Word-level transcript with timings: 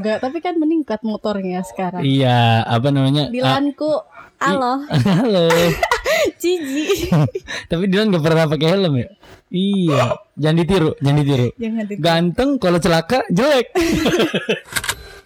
Enggak, 0.00 0.18
tapi 0.24 0.40
kan 0.40 0.56
meningkat 0.56 1.04
motornya 1.04 1.60
sekarang. 1.60 2.00
Iya, 2.00 2.64
apa 2.64 2.88
namanya? 2.88 3.28
Dilanku, 3.28 4.00
halo, 4.40 4.88
Ah, 4.88 4.96
halo. 5.20 5.44
Cici. 6.40 7.04
Tapi 7.70 7.84
Dilan 7.84 8.08
gak 8.08 8.24
pernah 8.24 8.48
pakai 8.48 8.68
helm 8.70 8.96
ya? 8.96 9.08
Iya, 9.50 10.02
jangan 10.34 10.56
ditiru, 10.56 10.90
jangan 10.96 11.18
ditiru. 11.20 11.48
Jangan 11.54 11.84
di 11.84 11.94
Ganteng 12.00 12.50
kalau 12.56 12.78
celaka 12.80 13.28
jelek. 13.28 13.76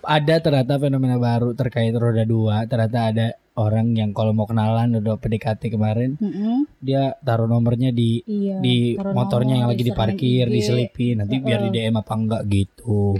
ada 0.04 0.34
ternyata 0.36 0.76
fenomena 0.76 1.16
baru 1.16 1.54
terkait 1.54 1.94
roda 1.94 2.26
dua. 2.26 2.66
Ternyata 2.66 2.98
ada 3.08 3.26
orang 3.54 3.94
yang 3.94 4.10
kalau 4.10 4.34
mau 4.34 4.44
kenalan 4.44 4.98
udah 4.98 5.16
PDKT 5.16 5.70
kemarin, 5.70 6.18
Mm-mm. 6.18 6.66
dia 6.76 7.14
taruh 7.20 7.46
nomornya 7.46 7.88
di 7.88 8.20
Iya. 8.20 8.58
di 8.58 8.76
motornya 8.98 9.54
yang 9.54 9.70
nomor, 9.70 9.72
lagi 9.72 9.84
diserang 9.86 10.10
diparkir, 10.10 10.44
diselipin, 10.50 11.14
nanti 11.22 11.38
biar 11.38 11.60
di 11.62 11.70
DM 11.70 11.94
apa 11.94 12.12
enggak 12.12 12.42
gitu. 12.48 13.14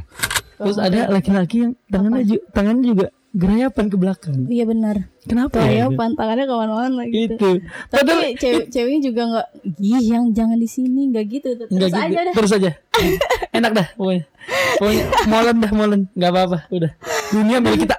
Terus 0.57 0.79
ada 0.79 1.01
laki-laki 1.09 1.57
yang 1.63 1.73
tangannya 1.87 2.23
ju- 2.25 2.45
tangannya 2.51 2.85
juga 2.87 3.07
gerayapan 3.35 3.91
ke 3.91 3.97
belakang. 3.99 4.47
Iya 4.47 4.63
benar. 4.63 5.11
Kenapa 5.27 5.59
Tuh 5.59 5.67
ya? 5.67 5.85
ya 5.85 5.87
pantangannya 5.91 6.47
ke 6.47 6.55
mana-mana 6.55 7.03
gitu. 7.11 7.35
Itu. 7.35 7.51
Tapi 7.91 8.39
cewek 8.39 8.65
ceweknya 8.71 9.01
juga 9.03 9.23
nggak, 9.27 9.47
ih 9.83 10.05
yang 10.07 10.31
jangan 10.31 10.55
di 10.55 10.69
sini, 10.71 11.11
nggak 11.11 11.25
gitu. 11.27 11.49
Terus 11.59 11.71
Enggak 11.75 11.91
gitu. 11.91 11.99
aja 11.99 12.19
dah. 12.23 12.35
Terus 12.39 12.51
aja. 12.55 12.71
Enak 13.51 13.73
dah 13.75 13.87
pokoknya. 13.99 14.23
Pokoknya 14.79 15.05
molen 15.27 15.57
dah 15.59 15.73
molen, 15.75 16.01
nggak 16.15 16.31
apa-apa, 16.31 16.59
udah. 16.71 16.91
Dunia 17.35 17.59
milik 17.59 17.91
kita. 17.91 17.97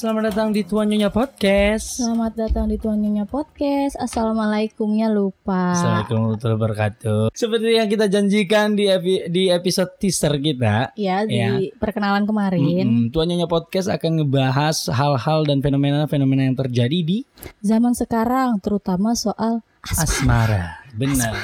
Selamat 0.00 0.32
datang 0.32 0.48
di 0.48 0.64
Tuan 0.64 0.88
Nyonya 0.88 1.12
Podcast. 1.12 2.00
Selamat 2.00 2.32
datang 2.32 2.72
di 2.72 2.80
Tuan 2.80 3.04
Nyonya 3.04 3.28
Podcast. 3.28 4.00
Assalamualaikumnya 4.00 5.12
lupa. 5.12 5.76
Assalamualaikum 5.76 6.16
warahmatullahi 6.24 6.56
wabarakatuh. 6.56 7.20
Seperti 7.36 7.68
yang 7.76 7.84
kita 7.84 8.06
janjikan 8.08 8.72
di 8.72 8.88
epi- 8.88 9.28
di 9.28 9.52
episode 9.52 9.92
teaser 10.00 10.40
kita, 10.40 10.96
Ya 10.96 11.28
di 11.28 11.36
Ya. 11.36 11.52
perkenalan 11.76 12.24
kemarin, 12.24 12.86
mm, 12.88 13.04
Tuan 13.12 13.28
Nyonya 13.28 13.44
Podcast 13.44 13.92
akan 13.92 14.24
ngebahas 14.24 14.88
hal-hal 14.88 15.44
dan 15.44 15.60
fenomena-fenomena 15.60 16.48
yang 16.48 16.56
terjadi 16.56 16.98
di 17.04 17.18
zaman 17.60 17.92
sekarang 17.92 18.56
terutama 18.56 19.12
soal 19.12 19.60
asmara. 19.84 20.80
Benar. 20.96 21.36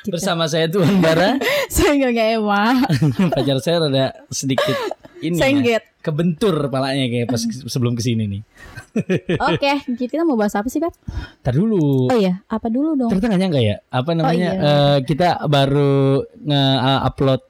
Gitu. 0.00 0.16
Bersama 0.16 0.48
saya 0.48 0.72
Tuan 0.72 1.04
Bara, 1.04 1.36
saya 1.68 2.00
nggak 2.00 2.16
Emma. 2.32 2.80
pacar 3.36 3.60
saya 3.60 3.76
rada 3.84 4.06
sedikit 4.32 4.72
ini 5.20 5.36
ya, 5.36 5.44
Sengget. 5.44 5.84
Kebentur 6.00 6.72
palanya 6.72 7.06
kayak 7.06 7.28
pas 7.28 7.40
sebelum 7.44 7.92
ke 7.92 8.02
sini 8.02 8.24
nih. 8.24 8.42
Oke, 9.52 9.72
kita 9.96 10.24
mau 10.24 10.34
bahas 10.34 10.56
apa 10.56 10.66
sih, 10.66 10.80
Beb? 10.80 10.92
Tar 11.44 11.54
dulu. 11.54 12.08
Oh 12.08 12.18
iya, 12.18 12.40
apa 12.48 12.72
dulu 12.72 12.96
dong? 12.96 13.12
Ternyata 13.12 13.26
nggak 13.30 13.40
nyangka 13.40 13.60
ya, 13.60 13.76
apa 13.92 14.10
namanya? 14.16 14.50
iya. 14.50 14.52
eh, 14.60 14.98
kita 15.04 15.44
baru 15.46 16.24
nge-upload 16.40 17.40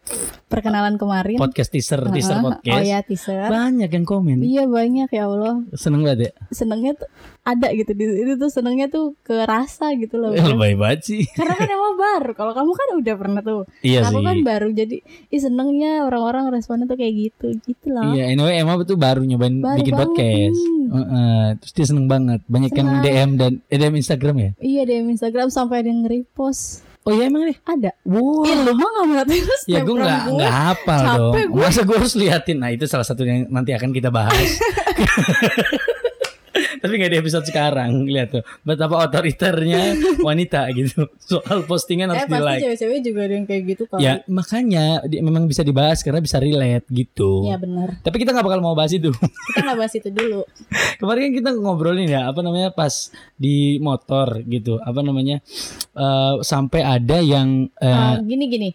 Perkenalan 0.51 0.99
kemarin. 0.99 1.39
podcast 1.39 1.71
teaser, 1.71 2.03
teaser 2.11 2.43
Heeh. 2.43 2.45
podcast. 2.45 2.75
Oh 2.75 2.83
ya, 2.83 2.99
teaser. 3.07 3.47
Banyak 3.47 3.87
yang 3.87 4.03
komen. 4.03 4.43
Iya 4.43 4.67
banyak 4.67 5.07
ya 5.15 5.31
Allah. 5.31 5.63
Seneng 5.79 6.03
banget 6.03 6.19
ya. 6.27 6.33
Senengnya 6.51 6.99
tuh 6.99 7.07
ada 7.47 7.71
gitu 7.71 7.95
di 7.95 8.05
itu 8.27 8.35
tuh 8.35 8.51
senengnya 8.51 8.91
tuh 8.91 9.15
kerasa 9.23 9.95
gitu 9.95 10.19
loh. 10.19 10.35
Eh, 10.35 10.43
Lebay 10.43 10.75
banget 10.75 11.01
sih. 11.07 11.23
Karena 11.39 11.55
kan 11.55 11.71
emang 11.71 11.95
baru. 11.95 12.31
Kalau 12.35 12.53
kamu 12.53 12.71
kan 12.75 12.89
udah 12.99 13.15
pernah 13.15 13.41
tuh. 13.47 13.63
Iya 13.87 14.03
aku 14.11 14.19
sih. 14.19 14.27
kan 14.27 14.37
baru 14.43 14.69
jadi 14.75 14.97
ih 15.07 15.41
senengnya 15.41 16.03
orang-orang 16.03 16.51
responnya 16.51 16.91
tuh 16.91 16.99
kayak 16.99 17.15
gitu 17.31 17.55
gitu 17.63 17.87
loh. 17.95 18.11
Iya, 18.11 18.35
anyway 18.41 18.65
Emma 18.65 18.81
tuh 18.83 18.97
baru 18.97 19.21
nyobain 19.21 19.61
Baru 19.61 19.77
bikin 19.77 19.93
banget 19.93 20.09
podcast. 20.09 20.61
Heeh, 20.91 21.45
terus 21.61 21.73
dia 21.77 21.87
seneng 21.87 22.07
banget. 22.09 22.41
Banyak 22.49 22.73
yang 22.73 22.89
Senang. 22.89 23.05
DM 23.05 23.31
dan 23.37 23.53
eh, 23.69 23.77
DM 23.77 23.95
Instagram 24.01 24.37
ya. 24.41 24.51
Iya 24.59 24.83
di 24.89 24.93
Instagram 25.13 25.49
sampai 25.53 25.85
ada 25.85 25.89
yang 25.93 26.01
nge-repost. 26.03 26.89
Oh 27.05 27.13
iya 27.17 27.29
emang 27.29 27.49
nih. 27.49 27.57
Ada. 27.65 27.97
Wow. 28.05 28.45
Ih 28.45 28.57
lu 28.61 28.73
mah 28.77 28.89
gak 28.93 29.07
merhatiin 29.09 29.45
Ya 29.69 29.81
gue 29.81 29.97
nggak 29.97 30.21
nggak 30.37 30.53
hafal 30.53 31.01
dong. 31.17 31.35
gue. 31.53 31.61
Masa 31.61 31.81
gue 31.85 31.97
harus 31.97 32.15
liatin. 32.17 32.57
Nah 32.61 32.71
itu 32.73 32.85
salah 32.89 33.05
satu 33.05 33.25
yang 33.25 33.49
nanti 33.49 33.73
akan 33.77 33.93
kita 33.93 34.09
bahas. 34.09 34.37
Tapi 36.81 36.93
nggak 36.95 37.11
di 37.11 37.19
episode 37.19 37.45
sekarang. 37.45 38.05
Lihat 38.05 38.29
tuh 38.31 38.43
betapa 38.61 39.01
otoriternya 39.01 39.95
wanita 40.21 40.67
gitu. 40.73 41.07
Soal 41.21 41.63
postingan 41.63 42.11
Eh 42.11 42.15
harus 42.17 42.25
di 42.25 42.33
pasti 42.33 42.47
like. 42.47 42.63
cewek-cewek 42.63 42.99
juga 43.01 43.21
ada 43.23 43.35
yang 43.35 43.47
kayak 43.47 43.63
gitu 43.67 43.83
kali. 43.85 44.01
Ya 44.01 44.13
makanya 44.27 44.85
di- 45.05 45.21
memang 45.21 45.45
bisa 45.45 45.61
dibahas 45.61 46.01
karena 46.01 46.19
bisa 46.19 46.37
relate 46.37 46.89
gitu. 46.89 47.45
Iya 47.45 47.57
benar. 47.57 48.01
Tapi 48.01 48.17
kita 48.17 48.31
nggak 48.31 48.45
bakal 48.45 48.61
mau 48.61 48.73
bahas 48.73 48.91
itu. 48.91 49.13
Kita 49.13 49.61
nggak 49.63 49.79
bahas 49.79 49.95
itu 49.95 50.09
dulu. 50.09 50.41
Kemarin 51.01 51.21
kan 51.23 51.33
kita 51.35 51.51
ngobrolin 51.55 52.09
ya 52.09 52.27
apa 52.27 52.41
namanya 52.41 52.71
pas 52.71 53.09
di 53.35 53.61
motor 53.79 54.41
gitu 54.43 54.77
apa 54.79 55.01
namanya 55.01 55.41
eh, 55.93 56.35
sampai 56.41 56.81
ada 56.81 57.19
yang 57.19 57.69
eh, 57.77 57.89
Ah, 57.91 58.17
gini 58.19 58.45
gini. 58.47 58.71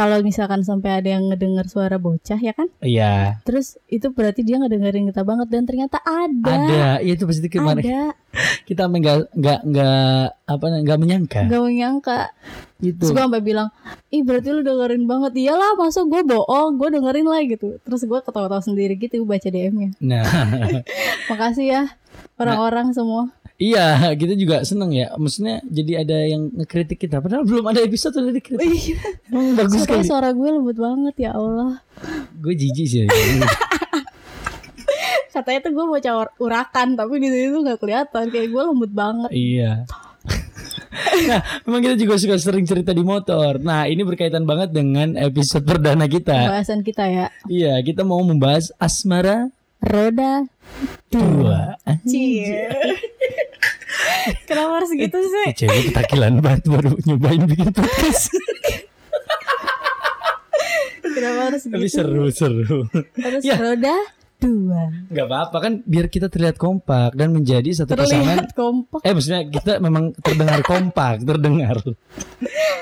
Kalau 0.00 0.24
misalkan 0.24 0.64
sampai 0.64 1.04
ada 1.04 1.12
yang 1.12 1.28
ngedengar 1.28 1.68
suara 1.68 2.00
bocah 2.00 2.40
ya 2.40 2.56
kan? 2.56 2.72
ya 2.80 3.36
Terus 3.44 3.76
itu 3.84 4.08
berarti 4.16 4.40
dia 4.40 4.56
ngedengerin 4.56 5.12
kita 5.12 5.28
banget 5.28 5.52
dan 5.52 5.68
ternyata 5.68 6.00
ada. 6.00 6.48
ada 6.48 6.84
ya 7.04 7.12
itu 7.12 7.28
pasti 7.28 7.52
kemarin 7.52 7.84
Ada. 7.84 8.16
kita 8.68 8.88
nggak 8.88 9.36
nggak 9.36 9.60
nggak 9.68 10.24
apa 10.48 10.64
nggak 10.80 10.98
menyangka 11.04 11.40
Gak 11.44 11.60
menyangka. 11.60 12.32
gitu 12.80 12.96
Terus 12.96 13.12
gue 13.12 13.20
sampai 13.28 13.44
bilang, 13.44 13.68
ih 14.08 14.24
berarti 14.24 14.48
lu 14.56 14.64
dengerin 14.64 15.04
banget. 15.04 15.36
Iyalah 15.36 15.76
masa 15.76 16.00
gue 16.08 16.22
bohong, 16.24 16.80
gue 16.80 16.88
dengerin 16.96 17.28
lah 17.28 17.44
gitu. 17.44 17.76
Terus 17.84 18.00
gue 18.08 18.18
ketawa-tawa 18.24 18.64
sendiri 18.64 18.96
gitu 18.96 19.20
baca 19.28 19.48
DM-nya. 19.52 19.92
nah 20.00 20.24
Makasih 21.28 21.66
ya 21.68 21.82
orang-orang 22.40 22.96
semua. 22.96 23.28
Iya 23.60 23.86
kita 24.20 24.34
juga 24.34 24.64
seneng 24.64 24.90
ya 24.90 25.12
maksudnya 25.14 25.60
jadi 25.68 25.92
ada 26.02 26.16
yang 26.24 26.48
ngekritik 26.56 26.96
kita 26.98 27.20
padahal 27.20 27.44
belum 27.44 27.68
ada 27.68 27.84
episode 27.84 28.16
udah 28.16 28.32
dikritik 28.32 28.64
Iya. 28.64 28.96
emang 29.28 29.54
bagus 29.54 29.76
Suara, 29.76 29.84
sekali 29.86 30.02
suara 30.08 30.28
gue 30.32 30.48
lembut 30.48 30.78
banget 30.80 31.14
ya 31.28 31.30
Allah. 31.36 31.78
gue 32.40 32.54
jijik 32.56 32.86
sih 32.88 33.04
Katanya 35.30 35.62
tuh 35.62 35.72
gue 35.72 35.84
mau 35.86 35.96
cawar 35.96 36.28
urakan, 36.36 36.98
tapi 36.98 37.16
di 37.16 37.30
sini 37.30 37.48
tuh 37.48 37.62
gak 37.64 37.80
kelihatan. 37.80 38.28
Kayak 38.28 38.50
gue 38.50 38.62
lembut 38.66 38.92
banget. 38.92 39.30
Iya. 39.30 39.86
nah, 41.30 41.40
memang 41.64 41.80
kita 41.80 41.96
juga 41.96 42.14
suka 42.20 42.36
sering 42.36 42.66
cerita 42.68 42.90
di 42.90 43.00
motor. 43.00 43.56
Nah, 43.56 43.86
ini 43.86 44.04
berkaitan 44.04 44.44
banget 44.44 44.74
dengan 44.74 45.16
episode 45.16 45.64
perdana 45.64 46.04
kita. 46.04 46.34
Pembahasan 46.34 46.84
kita 46.84 47.04
ya. 47.08 47.26
Iya, 47.46 47.78
kita 47.80 48.02
mau 48.02 48.20
membahas 48.20 48.68
asmara 48.76 49.48
Roda 49.80 50.44
dua. 51.08 51.80
Cie. 52.04 52.68
Kenapa 54.44 54.72
harus 54.78 54.92
gitu 54.92 55.16
sih? 55.18 55.44
Eh, 55.48 55.54
cewek 55.56 55.80
ketakilan 55.90 56.38
banget 56.38 56.68
baru 56.68 56.94
nyobain 57.02 57.42
bikin 57.44 57.72
podcast. 57.72 58.28
Kenapa 61.00 61.40
harus 61.50 61.62
Tapi 61.64 61.84
gitu? 61.84 61.96
seru-seru. 61.96 62.78
Terus 63.16 63.42
Ya. 63.42 63.56
roda 63.56 63.96
dua. 64.40 64.82
Gak 65.06 65.26
apa-apa 65.26 65.56
kan 65.58 65.72
biar 65.84 66.06
kita 66.06 66.26
terlihat 66.26 66.56
kompak 66.56 67.12
dan 67.12 67.30
menjadi 67.30 67.68
satu 67.70 67.92
pasangan. 67.92 68.40
Terlihat 68.40 68.50
kompak. 68.52 69.00
Eh 69.00 69.12
maksudnya 69.12 69.42
kita 69.44 69.72
memang 69.78 70.16
terdengar 70.16 70.60
kompak, 70.60 71.20
terdengar. 71.28 71.76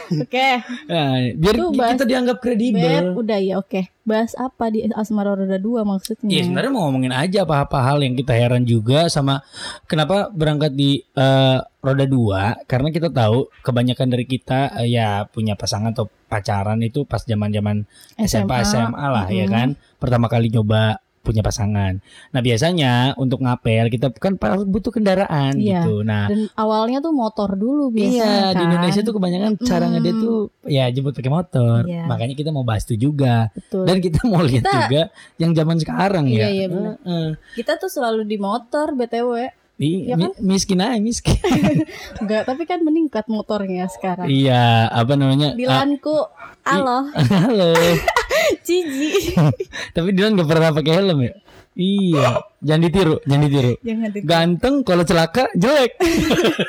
Oke. 0.08 0.48
Nah, 0.86 1.12
biar 1.34 1.54
Tuh, 1.54 1.70
bahas- 1.70 1.92
kita 1.94 2.04
dianggap 2.06 2.36
Beb, 2.36 2.44
kredibel. 2.44 3.04
udah 3.14 3.38
ya 3.38 3.54
oke. 3.56 3.92
Bahas 4.02 4.32
apa 4.34 4.72
di 4.72 4.88
Asmara 4.88 5.36
Roda 5.36 5.60
2 5.60 5.84
maksudnya? 5.84 6.32
Iya 6.32 6.48
sebenarnya 6.48 6.72
mau 6.72 6.88
ngomongin 6.88 7.12
aja 7.12 7.44
apa-apa 7.44 7.76
hal 7.84 8.00
yang 8.00 8.16
kita 8.16 8.32
heran 8.32 8.64
juga 8.64 9.12
sama 9.12 9.44
kenapa 9.84 10.32
berangkat 10.32 10.72
di 10.72 11.04
eh, 11.04 11.58
roda 11.78 12.04
dua 12.04 12.56
karena 12.64 12.88
kita 12.88 13.06
tahu 13.08 13.52
kebanyakan 13.60 14.08
dari 14.08 14.24
kita 14.24 14.80
eh, 14.80 14.88
ya 14.90 15.28
punya 15.28 15.54
pasangan 15.54 15.92
atau 15.92 16.08
pacaran 16.24 16.80
itu 16.80 17.04
pas 17.04 17.20
zaman-zaman 17.20 17.84
SMA 18.18 18.56
SMA 18.64 19.06
lah 19.06 19.26
ya 19.28 19.44
Mm-mm. 19.44 19.52
kan 19.52 19.68
pertama 19.96 20.26
kali 20.26 20.48
nyoba 20.48 21.04
punya 21.28 21.42
pasangan. 21.42 22.00
Nah 22.32 22.40
biasanya 22.40 22.92
untuk 23.14 23.38
ngapel 23.38 23.86
kita 23.86 24.08
kan 24.14 24.34
butuh 24.64 24.88
kendaraan 24.88 25.54
Iya. 25.54 25.84
gitu. 25.84 26.00
Nah 26.00 26.26
Dan 26.26 26.48
awalnya 26.54 26.98
tuh 26.98 27.12
motor 27.12 27.52
dulu 27.52 27.92
biasanya 27.92 28.16
Iya 28.16 28.40
kan. 28.48 28.54
di 28.54 28.62
Indonesia 28.64 29.00
tuh 29.02 29.12
kebanyakan 29.12 29.52
cara 29.60 29.84
ngedate 29.86 30.16
tuh 30.16 30.38
ya 30.64 30.88
jemput 30.88 31.12
pakai 31.12 31.28
motor. 31.28 31.80
Iya. 31.84 32.04
Makanya 32.04 32.32
kita 32.32 32.48
mau 32.48 32.64
bahas 32.64 32.82
itu 32.82 32.96
juga. 33.04 33.52
Betul. 33.52 33.84
Dan 33.84 34.00
kita 34.00 34.24
mau 34.24 34.40
lihat 34.40 34.64
Kita- 34.64 34.80
juga 34.82 35.02
yang 35.36 35.52
zaman 35.52 35.76
sekarang 35.76 36.24
Iya, 36.26 36.40
ya. 36.40 36.48
iya, 36.48 36.66
benar. 36.66 36.94
Heeh. 36.98 37.28
Kita 37.54 37.76
tuh 37.76 37.86
selalu 37.86 38.24
di 38.24 38.36
motor 38.36 38.96
BTW. 38.96 39.52
Ih, 39.78 40.10
Iya 40.10 40.18
mi- 40.18 40.34
miskin 40.42 40.82
aja 40.82 40.98
miskin. 40.98 41.38
Enggak, 42.18 42.42
tapi 42.44 42.66
kan 42.66 42.82
meningkat 42.82 43.30
motornya 43.30 43.86
sekarang. 43.86 44.26
iya, 44.26 44.90
apa 44.90 45.14
namanya? 45.14 45.54
Dilanku, 45.54 46.18
halo, 46.66 47.06
Ah, 47.14 47.46
halo. 47.46 47.70
Cici. 48.62 49.34
Tapi 49.96 50.08
Dilan 50.12 50.38
gak 50.38 50.48
pernah 50.48 50.70
pakai 50.74 50.92
helm 50.94 51.18
ya? 51.24 51.34
Iya, 51.78 52.42
jangan 52.58 52.82
ditiru, 52.90 53.16
jangan 53.22 53.42
ditiru. 53.46 53.72
Jangan 53.86 54.08
di- 54.10 54.22
Ganteng 54.26 54.74
kalau 54.82 55.06
celaka 55.06 55.46
jelek. 55.54 55.94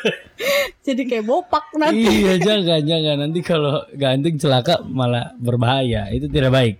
jadi 0.86 1.01
kayak 1.01 1.25
bopak 1.25 1.66
nanti. 1.81 1.98
iya, 2.06 2.38
jangan, 2.38 2.77
jangan. 2.86 3.16
Nanti 3.25 3.39
kalau 3.42 3.89
ganteng 3.98 4.38
celaka 4.38 4.86
malah 4.86 5.33
berbahaya. 5.42 6.13
Itu 6.13 6.30
tidak 6.30 6.54
baik. 6.54 6.75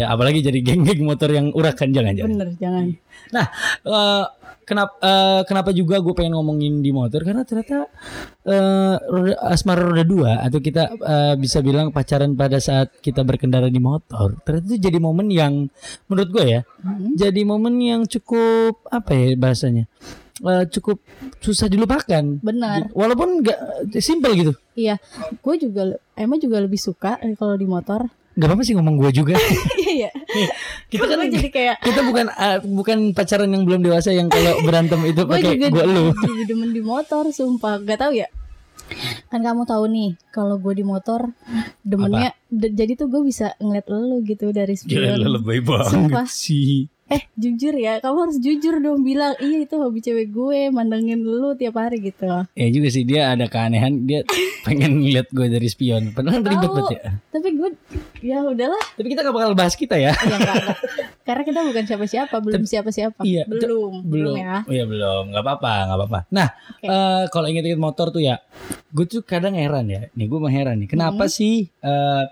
Ya, 0.00 0.06
apalagi 0.08 0.40
jadi 0.40 0.58
geng-geng 0.58 1.04
motor 1.04 1.28
yang 1.28 1.52
urakan 1.52 1.92
jangan, 1.92 2.12
jangan. 2.14 2.30
Bener, 2.32 2.48
jangan. 2.56 2.84
Nah, 3.30 3.46
eh, 3.84 4.24
kenapa 4.64 4.92
eh, 4.96 5.40
kenapa 5.44 5.70
juga 5.70 5.98
gue 5.98 6.14
pengen 6.14 6.32
ngomongin 6.32 6.78
di 6.78 6.88
motor 6.88 7.20
karena 7.20 7.42
ternyata 7.42 7.90
eh, 8.44 8.96
roda, 9.02 9.34
asmara 9.44 9.82
roda 9.82 10.04
dua 10.06 10.40
atau 10.40 10.58
kita 10.58 10.82
eh, 10.94 11.34
bisa 11.36 11.58
bilang 11.58 11.90
pacaran 11.90 12.32
pada 12.32 12.56
saat 12.56 12.94
kita 12.98 13.20
berkendara 13.20 13.66
di 13.66 13.76
motor 13.76 14.38
ternyata 14.40 14.70
itu 14.70 14.78
jadi 14.80 14.98
momen 14.98 15.26
yang 15.28 15.66
menurut 16.06 16.30
gue 16.30 16.44
ya 16.48 16.60
Mhm. 16.80 17.12
jadi 17.12 17.40
momen 17.44 17.74
yang 17.76 18.02
cukup 18.06 18.88
apa 18.88 19.10
ya 19.12 19.36
bahasanya 19.36 19.84
Eh, 20.40 20.64
cukup 20.72 21.04
susah 21.36 21.68
dilupakan 21.68 22.24
Benar. 22.40 22.88
walaupun 22.96 23.44
nggak 23.44 23.58
simple 24.00 24.32
gitu 24.32 24.52
Iya, 24.72 24.96
gue 25.36 25.54
juga 25.60 25.82
emang 26.16 26.40
juga 26.40 26.56
lebih 26.56 26.80
suka 26.80 27.20
kalau 27.36 27.60
di 27.60 27.68
motor. 27.68 28.08
Nggak 28.30 28.46
apa-apa 28.46 28.62
sih 28.62 28.74
ngomong 28.74 28.94
gue 28.96 29.10
juga 29.12 29.34
Iya. 29.90 30.10
kita 30.86 31.02
kan 31.04 31.26
jadi 31.26 31.48
kayak 31.50 31.76
kita 31.82 32.00
bukan 32.02 32.26
eh, 32.30 32.58
bukan 32.62 32.98
pacaran 33.10 33.50
yang 33.50 33.66
belum 33.66 33.82
dewasa 33.82 34.10
yang 34.10 34.30
kalau 34.30 34.54
berantem 34.62 35.02
itu 35.04 35.22
gue 35.26 35.34
pakai 35.34 35.58
gue 35.60 35.84
lu 35.84 36.14
jadi 36.24 36.42
demen 36.46 36.70
di 36.70 36.80
motor, 36.80 37.26
sumpah. 37.28 37.82
Gak 37.82 37.98
tahu 37.98 38.14
ya. 38.14 38.30
Kan 39.28 39.42
kamu 39.42 39.62
tahu 39.64 39.86
nih, 39.86 40.10
kalau 40.30 40.58
gue 40.58 40.72
di 40.72 40.82
motor 40.82 41.30
demennya 41.82 42.34
jadi 42.50 42.94
tuh 42.94 43.06
gue 43.06 43.22
bisa 43.22 43.54
ngeliat 43.58 43.86
lu 43.86 44.22
gitu 44.22 44.50
dari 44.50 44.74
spion. 44.74 45.18
lebay 45.20 45.58
banget 45.60 45.90
Sumpah. 45.90 46.26
sih 46.26 46.86
Eh 47.10 47.26
jujur 47.34 47.74
ya, 47.74 47.98
kamu 47.98 48.16
harus 48.22 48.38
jujur 48.38 48.78
dong 48.78 49.02
bilang 49.02 49.34
iya 49.38 49.58
itu 49.60 49.74
hobi 49.74 49.98
cewek 49.98 50.30
gue 50.30 50.70
mandangin 50.70 51.18
lu 51.18 51.52
tiap 51.52 51.74
hari 51.74 51.98
gitu. 52.00 52.46
Ya 52.54 52.66
juga 52.68 52.86
sih 52.88 53.02
dia 53.02 53.34
ada 53.34 53.44
keanehan 53.44 54.06
dia 54.06 54.22
pengen 54.66 55.02
lihat 55.02 55.26
gue 55.28 55.42
dari 55.44 55.66
spion. 55.66 56.14
Padahal 56.14 56.38
kan 56.38 56.46
ribet 56.46 56.70
banget 56.70 56.90
ya. 56.94 57.10
Tapi 57.28 57.48
gue 57.52 57.68
ya 58.20 58.38
udahlah, 58.44 58.78
Tapi 58.94 59.06
kita 59.08 59.20
gak 59.22 59.34
bakal 59.34 59.52
bahas 59.52 59.74
kita 59.74 59.98
ya. 59.98 60.14
ya 60.14 60.36
enggak, 60.38 60.54
enggak. 60.56 60.78
Karena 61.20 61.42
kita 61.42 61.60
bukan 61.64 61.84
siapa-siapa, 61.84 62.36
belum 62.38 62.62
siapa-siapa. 62.64 63.20
Iya, 63.22 63.42
belum, 63.44 64.06
belum, 64.06 64.34
ya. 64.36 64.56
Oh 64.62 64.72
iya 64.72 64.84
belum, 64.84 65.22
nggak 65.30 65.42
apa-apa, 65.42 65.72
nggak 65.84 65.98
apa-apa. 65.98 66.20
Nah, 66.30 66.48
Oke. 66.74 66.86
eh, 66.86 67.24
kalau 67.26 67.46
inget-inget 67.46 67.78
motor 67.78 68.10
tuh 68.10 68.20
ya, 68.20 68.38
gue 68.88 69.04
tuh 69.04 69.22
kadang 69.22 69.54
heran 69.54 69.86
ya. 69.86 70.06
Nih 70.12 70.26
gue 70.26 70.38
mah 70.38 70.48
heran 70.48 70.78
nih, 70.78 70.88
kenapa 70.88 71.26
Hmm. 71.26 71.32
sih 71.32 71.66
eh, 71.72 72.24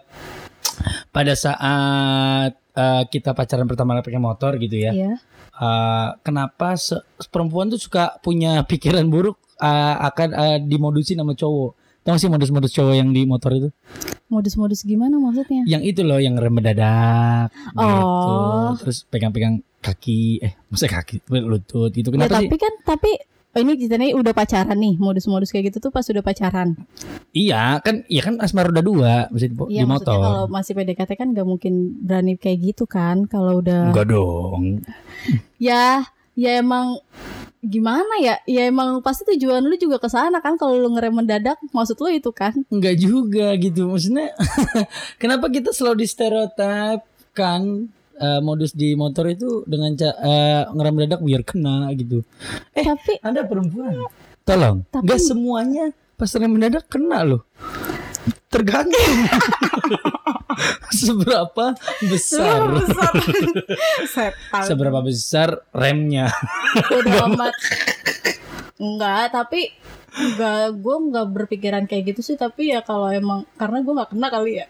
pada 1.09 1.35
saat 1.35 2.55
eh, 2.79 3.03
kita 3.07 3.31
pacaran 3.33 3.67
pertama 3.67 3.99
pakai 3.99 4.17
motor 4.19 4.55
gitu 4.57 4.79
ya, 4.79 4.93
Iya. 4.93 5.13
eh, 5.53 6.09
kenapa 6.21 6.79
se- 6.79 7.03
perempuan 7.27 7.67
tuh 7.67 7.77
suka 7.77 8.17
punya 8.19 8.63
pikiran 8.71 9.05
buruk 9.05 9.35
eh, 9.59 9.67
akan 10.01 10.29
eh, 10.33 10.59
dimodusin 10.63 11.19
sama 11.19 11.35
cowok? 11.35 11.75
Tahu 11.99 12.17
sih 12.17 12.31
modus-modus 12.31 12.73
cowok 12.73 12.95
yang 12.95 13.11
di 13.11 13.23
motor 13.23 13.53
itu? 13.53 13.69
Modus-modus 14.27 14.81
gimana 14.83 15.19
maksudnya? 15.19 15.65
yang 15.67 15.83
itu 15.83 16.01
loh 16.01 16.17
yang 16.17 16.35
rem 16.35 16.53
mendadak 16.53 17.49
gitu. 17.53 17.81
Oh. 17.81 18.73
terus 18.77 19.05
pegang-pegang 19.05 19.61
kaki 19.79 20.39
eh 20.39 20.53
masa 20.69 20.87
kaki 20.87 21.21
lutut 21.29 21.91
gitu 21.91 22.09
Ya, 22.09 22.15
kenapa 22.19 22.39
sih 22.39 22.47
tapi 22.47 22.57
kan 22.57 22.73
tapi 22.83 23.11
ini 23.61 23.77
ceritanya 23.77 24.15
udah 24.15 24.33
pacaran 24.33 24.79
nih 24.79 24.95
modus-modus 24.97 25.51
kayak 25.51 25.71
gitu 25.75 25.79
tuh 25.85 25.93
pas 25.93 26.07
udah 26.07 26.23
pacaran? 26.23 26.79
Iya 27.31 27.83
kan 27.83 28.07
iya 28.07 28.23
kan 28.25 28.39
asmara 28.39 28.71
udah 28.71 28.85
dua 28.85 29.15
mesti 29.29 29.51
di, 29.51 29.57
Iya 29.71 29.85
di 29.85 29.89
maksudnya 29.91 30.15
motor. 30.15 30.23
kalau 30.23 30.45
masih 30.49 30.73
PDKT 30.73 31.11
kan 31.15 31.29
gak 31.35 31.47
mungkin 31.47 31.75
berani 32.01 32.35
kayak 32.39 32.59
gitu 32.73 32.85
kan 32.89 33.27
kalau 33.27 33.61
udah 33.61 33.91
enggak 33.93 34.09
dong. 34.09 34.83
Ya 35.59 36.07
ya 36.33 36.59
emang 36.59 37.03
gimana 37.59 38.23
ya? 38.23 38.39
Ya 38.47 38.71
emang 38.71 39.03
pasti 39.03 39.27
tujuan 39.35 39.67
lu 39.67 39.75
juga 39.75 39.99
ke 39.99 40.07
sana 40.07 40.39
kan 40.39 40.55
kalau 40.55 40.79
lu 40.79 40.95
ngerem 40.95 41.11
mendadak 41.11 41.59
maksud 41.75 41.99
lu 41.99 42.09
itu 42.15 42.31
kan? 42.31 42.55
Enggak 42.71 42.95
juga 42.97 43.53
gitu 43.59 43.91
maksudnya 43.91 44.31
kenapa 45.23 45.51
kita 45.51 45.75
selalu 45.75 46.07
distereotipkan 46.07 47.91
eh, 48.19 48.41
modus 48.43 48.75
di 48.75 48.93
motor 48.93 49.31
itu 49.31 49.63
dengan 49.65 49.95
eh, 49.95 50.63
ngerem 50.69 50.93
mendadak 50.95 51.21
biar 51.23 51.43
kena 51.47 51.89
gitu. 51.95 52.21
Eh. 52.75 52.85
tapi 52.85 53.17
anda 53.23 53.47
perempuan. 53.47 54.05
tolong. 54.43 54.85
Tapi- 54.91 55.03
enggak 55.07 55.21
semuanya 55.23 55.87
pas 56.19 56.31
rem 56.35 56.51
mendadak 56.51 56.85
kena 56.91 57.23
loh. 57.23 57.43
Tergantung. 58.49 58.99
Seberapa 60.91 61.77
besar. 62.03 62.59
Seberapa 64.67 64.99
besar? 65.05 65.63
Remnya. 65.77 66.33
Udah 66.91 67.15
amat. 67.31 67.55
enggak 68.79 69.35
tapi 69.35 69.75
enggak 70.21 70.61
gue 70.75 70.97
enggak 71.01 71.27
berpikiran 71.29 71.85
kayak 71.85 72.05
gitu 72.09 72.21
sih 72.23 72.37
tapi 72.37 72.71
ya 72.71 72.81
kalau 72.81 73.09
emang 73.09 73.47
karena 73.55 73.79
gue 73.79 73.93
nggak 73.93 74.11
kena 74.11 74.29
kali 74.29 74.53
ya. 74.57 74.67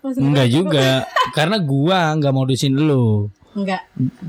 Maksudnya 0.00 0.30
gua- 0.30 0.46
juga. 0.46 0.86
karena 1.32 1.56
gua 1.58 1.98
nggak 2.14 2.32
modusin 2.32 2.74
lu. 2.74 3.28
Enggak 3.54 3.82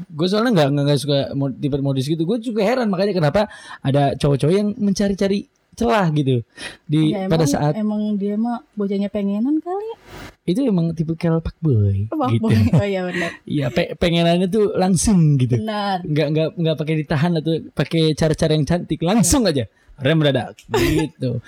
gue 0.07 0.27
soalnya 0.27 0.51
nggak 0.53 0.67
nggak 0.71 0.85
nggak 0.85 0.99
suka 0.99 1.17
mod- 1.33 1.57
tipe 1.57 1.77
modus 1.79 2.05
gitu. 2.05 2.23
Gue 2.23 2.37
juga 2.37 2.61
heran 2.61 2.87
makanya 2.87 3.13
kenapa 3.13 3.49
ada 3.79 4.13
cowok-cowok 4.13 4.53
yang 4.53 4.69
mencari-cari 4.75 5.45
celah 5.75 6.07
gitu. 6.09 6.39
Di 6.85 7.11
Ya, 7.11 7.27
pada 7.27 7.43
emang- 7.43 7.51
saat 7.51 7.73
emang 7.75 8.01
dia 8.15 8.35
mah 8.35 8.63
bocahnya 8.71 9.09
pengenan 9.09 9.59
kali 9.59 9.85
ya. 9.85 9.97
Itu 10.45 10.61
emang 10.61 10.93
tipe 10.93 11.11
kel 11.13 11.41
pak 11.41 11.57
boy. 11.57 12.05
Apa 12.07 12.31
gitu. 12.31 12.47
Oh 12.79 12.85
iya 12.85 13.01
benar. 13.03 13.31
Iya 13.43 13.67
pe- 13.67 13.91
pengenannya 13.93 14.47
tuh 14.47 14.71
langsung 14.71 15.35
gitu. 15.35 15.57
Benar. 15.57 15.99
Nggak 16.01 16.27
nggak 16.31 16.47
nggak 16.55 16.75
pakai 16.77 16.95
ditahan 16.95 17.31
atau 17.35 17.53
pakai 17.71 18.13
cara-cara 18.13 18.53
yang 18.53 18.63
cantik. 18.63 19.01
Langsung 19.01 19.43
aja 19.43 19.65
rem 19.99 20.15
mendadak 20.19 20.59
gitu. 20.75 21.39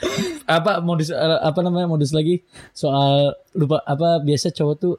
Apa 0.47 0.79
modus 0.79 1.11
eh, 1.11 1.39
apa 1.43 1.59
namanya 1.63 1.87
modus 1.91 2.15
lagi? 2.15 2.43
Soal 2.71 3.35
lupa 3.51 3.83
apa 3.83 4.23
biasa 4.23 4.51
cowok 4.55 4.75
tuh 4.79 4.93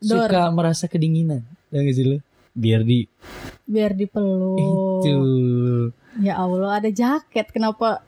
Dor. 0.00 0.28
suka 0.28 0.48
merasa 0.52 0.88
kedinginan. 0.88 1.44
Ya 1.68 1.84
nggak 1.84 1.96
sih 1.96 2.04
lu? 2.04 2.18
Biar 2.56 2.80
di 2.86 3.04
biar 3.66 3.92
dipeluk. 3.92 5.02
Itu. 5.04 5.16
Ya 6.24 6.40
Allah 6.40 6.80
ada 6.80 6.88
jaket. 6.88 7.52
Kenapa 7.52 8.00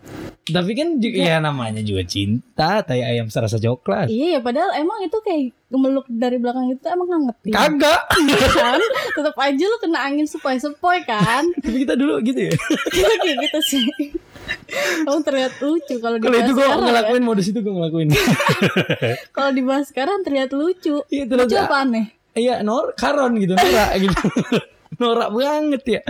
tapi 0.55 0.73
kan 0.77 0.89
juga 0.99 1.21
ya. 1.21 1.39
namanya 1.39 1.83
juga 1.85 2.03
cinta 2.05 2.83
tai 2.83 3.05
ayam 3.05 3.29
serasa 3.29 3.61
coklat. 3.61 4.09
Iya 4.09 4.39
ya 4.39 4.41
padahal 4.41 4.75
emang 4.81 5.05
itu 5.05 5.19
kayak 5.21 5.53
meluk 5.69 6.09
dari 6.09 6.41
belakang 6.41 6.73
itu 6.73 6.87
emang 6.89 7.09
ngangetin 7.09 7.53
kagak. 7.53 8.03
Kan? 8.57 8.81
Tetap 9.13 9.37
aja 9.37 9.65
lu 9.69 9.77
kena 9.81 9.99
angin 10.09 10.27
sepoi-sepoi 10.27 11.05
kan? 11.05 11.45
Tapi 11.61 11.77
kita 11.85 11.95
dulu 11.95 12.21
gitu 12.25 12.49
ya? 12.49 12.55
Kayak 12.93 13.37
gitu 13.49 13.61
sih. 13.65 13.85
Kamu 15.05 15.21
terlihat 15.21 15.53
lucu 15.61 15.95
kalau 16.01 16.17
kalau 16.17 16.39
itu 16.41 16.53
dibahas 16.53 16.57
gue 16.57 16.65
sekarang 16.65 16.81
ya. 16.81 16.87
ngelakuin 16.89 17.25
modus 17.25 17.47
itu 17.53 17.59
gue 17.61 17.75
ngelakuin. 17.75 18.09
Kalau 19.37 19.51
dibahas 19.53 19.85
sekarang 19.93 20.25
terlihat 20.25 20.51
lucu. 20.57 21.05
Iya 21.13 21.25
lucu 21.29 21.33
ternyata 21.37 21.69
apa 21.69 21.77
aneh? 21.85 22.07
Iya 22.39 22.55
nor 22.65 22.95
karon 22.95 23.37
gitu 23.43 23.53
norak 23.59 23.91
gitu 23.99 24.15
norak 24.99 25.31
banget 25.31 25.83
ya. 25.89 26.01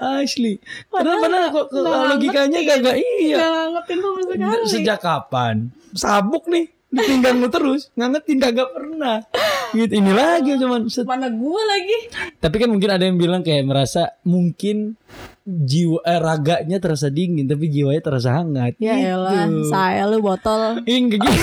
Asli. 0.00 0.56
Padahal 0.86 1.18
padahal 1.20 1.48
kok 1.50 1.66
logikanya 1.72 2.48
ngerti. 2.54 2.68
kagak 2.68 2.96
iya. 2.98 3.36
Nggak 3.36 3.50
ngangetin 3.50 3.98
sama 3.98 4.20
sekali 4.20 4.66
sejak 4.66 4.98
kapan? 4.98 5.56
Sabuk 5.92 6.44
nih 6.46 6.66
di 6.88 7.00
pinggang 7.02 7.36
lu 7.36 7.48
terus. 7.48 7.92
Ngangetin 7.94 8.38
kagak 8.38 8.68
pernah. 8.70 9.20
Gitu 9.68 9.92
ini 9.92 10.12
lagi 10.12 10.56
cuman 10.56 10.88
set- 10.88 11.04
mana 11.04 11.28
gue 11.28 11.62
lagi? 11.62 11.98
Tapi 12.38 12.56
kan 12.56 12.68
mungkin 12.68 12.88
ada 12.88 13.04
yang 13.04 13.16
bilang 13.16 13.40
kayak 13.40 13.62
merasa 13.62 14.16
mungkin 14.22 14.96
jiwa 15.44 16.00
eh, 16.02 16.16
raganya 16.16 16.76
terasa 16.76 17.08
dingin 17.08 17.44
tapi 17.44 17.68
jiwanya 17.68 18.00
terasa 18.00 18.32
hangat. 18.34 18.76
Ya 18.76 18.96
Gitu. 18.96 19.12
elah 19.12 19.44
saya 19.64 20.04
lu 20.04 20.20
botol. 20.20 20.80
Enggak 20.82 21.20
gitu. 21.20 21.36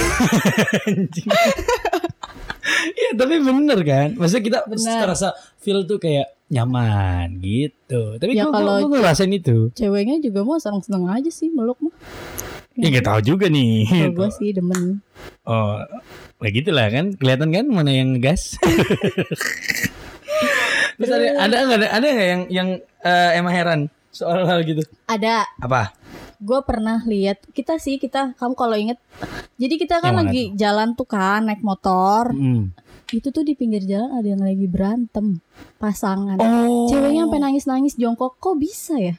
Iya 2.95 3.11
tapi 3.13 3.37
bener 3.39 3.79
kan? 3.81 4.17
Maksudnya 4.17 4.43
kita 4.43 4.59
Bener. 4.65 4.97
terasa 4.99 5.27
feel 5.57 5.85
tuh 5.85 6.01
kayak 6.01 6.33
nyaman 6.47 7.39
gitu. 7.39 8.15
Tapi 8.15 8.31
Ya, 8.33 8.45
kalau- 8.47 8.81
gue 8.81 8.91
ngerasain 8.93 9.29
itu? 9.29 9.69
ceweknya 9.71 10.19
juga 10.19 10.41
mau 10.41 10.55
seneng-seneng 10.55 11.09
aja 11.09 11.29
sih 11.29 11.49
meluk 11.49 11.77
mah 11.79 11.93
Ya 12.75 12.91
gak 12.91 13.07
tahu 13.07 13.19
juga 13.25 13.47
nih 13.47 13.87
kalau 13.87 14.11
gue 14.13 14.29
sih 14.35 14.51
demen. 14.51 14.99
Oh 15.43 15.79
ya 16.37 16.49
gitu 16.51 16.69
lah 16.69 16.91
kan. 16.91 17.15
Kelihatan 17.15 17.49
kan 17.49 17.65
mana 17.65 17.87
yang 17.89 18.11
ngegas? 18.11 18.59
Terus 20.95 21.09
ada 21.09 21.27
ada 21.41 21.55
nggak 21.65 21.77
ada 21.77 21.87
ada 21.89 22.05
nggak 22.05 22.27
yang 22.27 22.43
yang 22.49 22.69
eh, 22.99 23.29
emang 23.35 23.53
heran 23.53 23.81
soal 24.11 24.43
hal 24.43 24.59
gitu? 24.63 24.83
Ada. 25.07 25.47
Apa? 25.57 25.95
Gue 26.37 26.59
pernah 26.61 26.99
lihat 27.05 27.39
kita 27.51 27.79
sih 27.79 27.95
kita 27.95 28.35
kamu 28.35 28.53
kalau 28.53 28.75
inget 28.75 28.99
jadi 29.55 29.75
kita 29.75 29.95
kan 29.99 30.11
Yang 30.11 30.19
lagi 30.19 30.41
jalan 30.55 30.89
tuh 30.93 31.07
kan 31.07 31.47
naik 31.47 31.63
motor. 31.63 32.31
Hmm. 32.31 32.75
Itu 33.11 33.29
tuh 33.29 33.41
di 33.41 33.53
pinggir 33.53 33.83
jalan 33.83 34.15
ada 34.15 34.27
yang 34.27 34.41
lagi 34.41 34.65
berantem 34.65 35.37
pasangan 35.77 36.37
oh 36.37 36.89
ceweknya 36.89 37.29
sampai 37.29 37.39
nangis 37.39 37.65
nangis 37.65 37.93
jongkok 37.95 38.37
kok 38.37 38.55
bisa 38.55 38.97
ya 38.97 39.15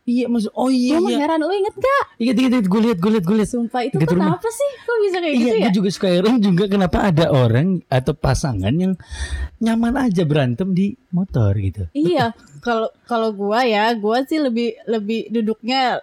Iya 0.00 0.26
maksud 0.26 0.50
oh 0.58 0.66
iya 0.66 0.98
Gue 0.98 1.14
iya. 1.14 1.22
heran 1.22 1.38
lu 1.38 1.54
inget 1.54 1.76
gak? 1.76 2.04
Ingat 2.18 2.34
ingat 2.34 2.52
ingat 2.58 2.66
gue 2.66 2.80
lihat 2.82 2.98
gue 2.98 3.10
lihat 3.14 3.24
gue 3.30 3.36
lihat. 3.36 3.50
Sumpah 3.52 3.80
itu 3.86 3.94
Dekat 3.94 4.10
rumah. 4.10 4.26
kenapa 4.34 4.48
sih? 4.50 4.70
Kok 4.82 4.96
bisa 5.06 5.16
kayak 5.22 5.30
Iya, 5.30 5.38
gitu 5.38 5.54
ya? 5.54 5.62
gue 5.62 5.74
juga 5.76 5.88
suka 5.94 6.08
heran 6.10 6.34
juga 6.42 6.64
kenapa 6.66 6.98
ada 7.06 7.26
orang 7.30 7.68
atau 7.86 8.12
pasangan 8.16 8.74
yang 8.74 8.92
nyaman 9.62 10.10
aja 10.10 10.22
berantem 10.26 10.74
di 10.74 10.98
motor 11.14 11.54
gitu. 11.54 11.86
Iya, 11.94 12.34
kalau 12.58 12.90
kalau 13.06 13.30
gua 13.30 13.62
ya, 13.62 13.94
gua 13.94 14.26
sih 14.26 14.42
lebih 14.42 14.74
lebih 14.90 15.30
duduknya 15.30 16.02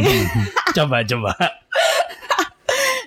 coba 0.76 1.04
coba. 1.04 1.32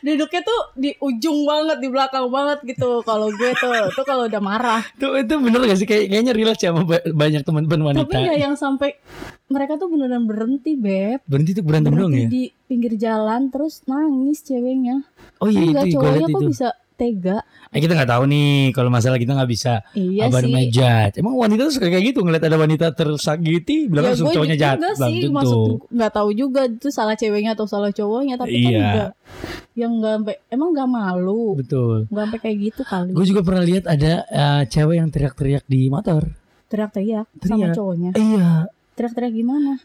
Duduknya 0.05 0.41
tuh 0.41 0.59
di 0.73 0.93
ujung 0.95 1.43
banget, 1.43 1.77
di 1.79 1.87
belakang 1.87 2.29
banget 2.29 2.61
gitu. 2.63 3.01
Kalau 3.01 3.27
gue 3.27 3.51
tuh, 3.55 3.73
tuh 3.91 4.05
kalau 4.05 4.23
udah 4.25 4.37
marah. 4.39 4.81
Tuh 4.95 5.17
itu 5.17 5.33
bener 5.35 5.59
gak 5.63 5.75
sih 5.75 5.83
kayak 5.83 6.05
kayaknya 6.07 6.31
relate 6.31 6.61
sama 6.61 6.85
ba- 6.85 7.01
banyak 7.03 7.41
teman-teman 7.41 7.81
Tapi 7.81 8.05
wanita. 8.05 8.13
nggak 8.21 8.37
yang 8.39 8.53
sampai 8.53 8.93
mereka 9.47 9.75
tuh 9.75 9.89
beneran 9.89 10.23
berhenti, 10.23 10.73
beb. 10.73 11.25
Berhenti 11.25 11.51
tuh 11.51 11.61
berantem 11.61 11.91
dong 11.91 12.13
Berhenti 12.13 12.21
ya. 12.21 12.29
di 12.29 12.43
pinggir 12.63 12.93
jalan 12.95 13.49
terus 13.49 13.81
nangis 13.83 14.41
ceweknya. 14.41 15.01
Oh 15.37 15.49
iya 15.49 15.65
Enggak 15.65 15.83
itu 15.83 15.97
gue 15.97 16.01
cowoknya 16.01 16.27
kok 16.27 16.39
itu. 16.39 16.47
bisa 16.47 16.67
tega. 16.95 17.43
Eh 17.69 17.79
kita 17.79 17.91
nggak 17.91 18.07
tahu 18.07 18.23
nih 18.25 18.49
kalau 18.71 18.87
masalah 18.87 19.15
kita 19.15 19.31
nggak 19.31 19.47
bisa 19.47 19.83
Iya 19.91 20.27
sih. 20.27 20.47
majat. 20.47 21.11
Emang 21.15 21.35
wanita 21.35 21.67
tuh 21.67 21.73
suka 21.73 21.87
kayak 21.87 22.05
gitu 22.09 22.23
ngeliat 22.23 22.41
ada 22.41 22.55
wanita 22.55 22.91
tersakiti 22.91 23.85
bilang 23.85 24.09
langsung 24.09 24.27
gue 24.27 24.35
cowoknya 24.35 24.55
jahat. 24.55 24.77
sih, 24.95 25.21
tentu. 25.21 25.31
maksud 25.31 25.59
nggak 25.91 26.11
tahu 26.11 26.29
juga 26.31 26.61
itu 26.65 26.87
salah 26.89 27.13
ceweknya 27.13 27.51
atau 27.53 27.65
salah 27.65 27.89
cowoknya, 27.89 28.35
tapi 28.35 28.55
kan 28.55 28.63
Iya. 28.65 28.79
juga 28.81 29.05
yang 29.75 29.91
nggak 29.99 30.13
sampai 30.15 30.35
emang 30.47 30.69
nggak 30.71 30.89
malu, 30.89 31.43
Betul. 31.53 32.07
nggak 32.07 32.23
sampai 32.25 32.39
kayak 32.39 32.57
gitu 32.63 32.81
kali. 32.81 33.11
Gue 33.11 33.25
juga 33.27 33.41
pernah 33.41 33.63
lihat 33.63 33.85
ada 33.85 34.13
eh, 34.25 34.61
cewek 34.65 34.95
yang 34.95 35.09
teriak-teriak 35.09 35.63
di 35.65 35.87
motor. 35.87 36.23
Teriak-teriak 36.65 37.27
sama 37.39 37.69
cowoknya. 37.71 38.11
Iya. 38.15 38.71
Teriak-teriak 38.95 39.35
gimana? 39.35 39.75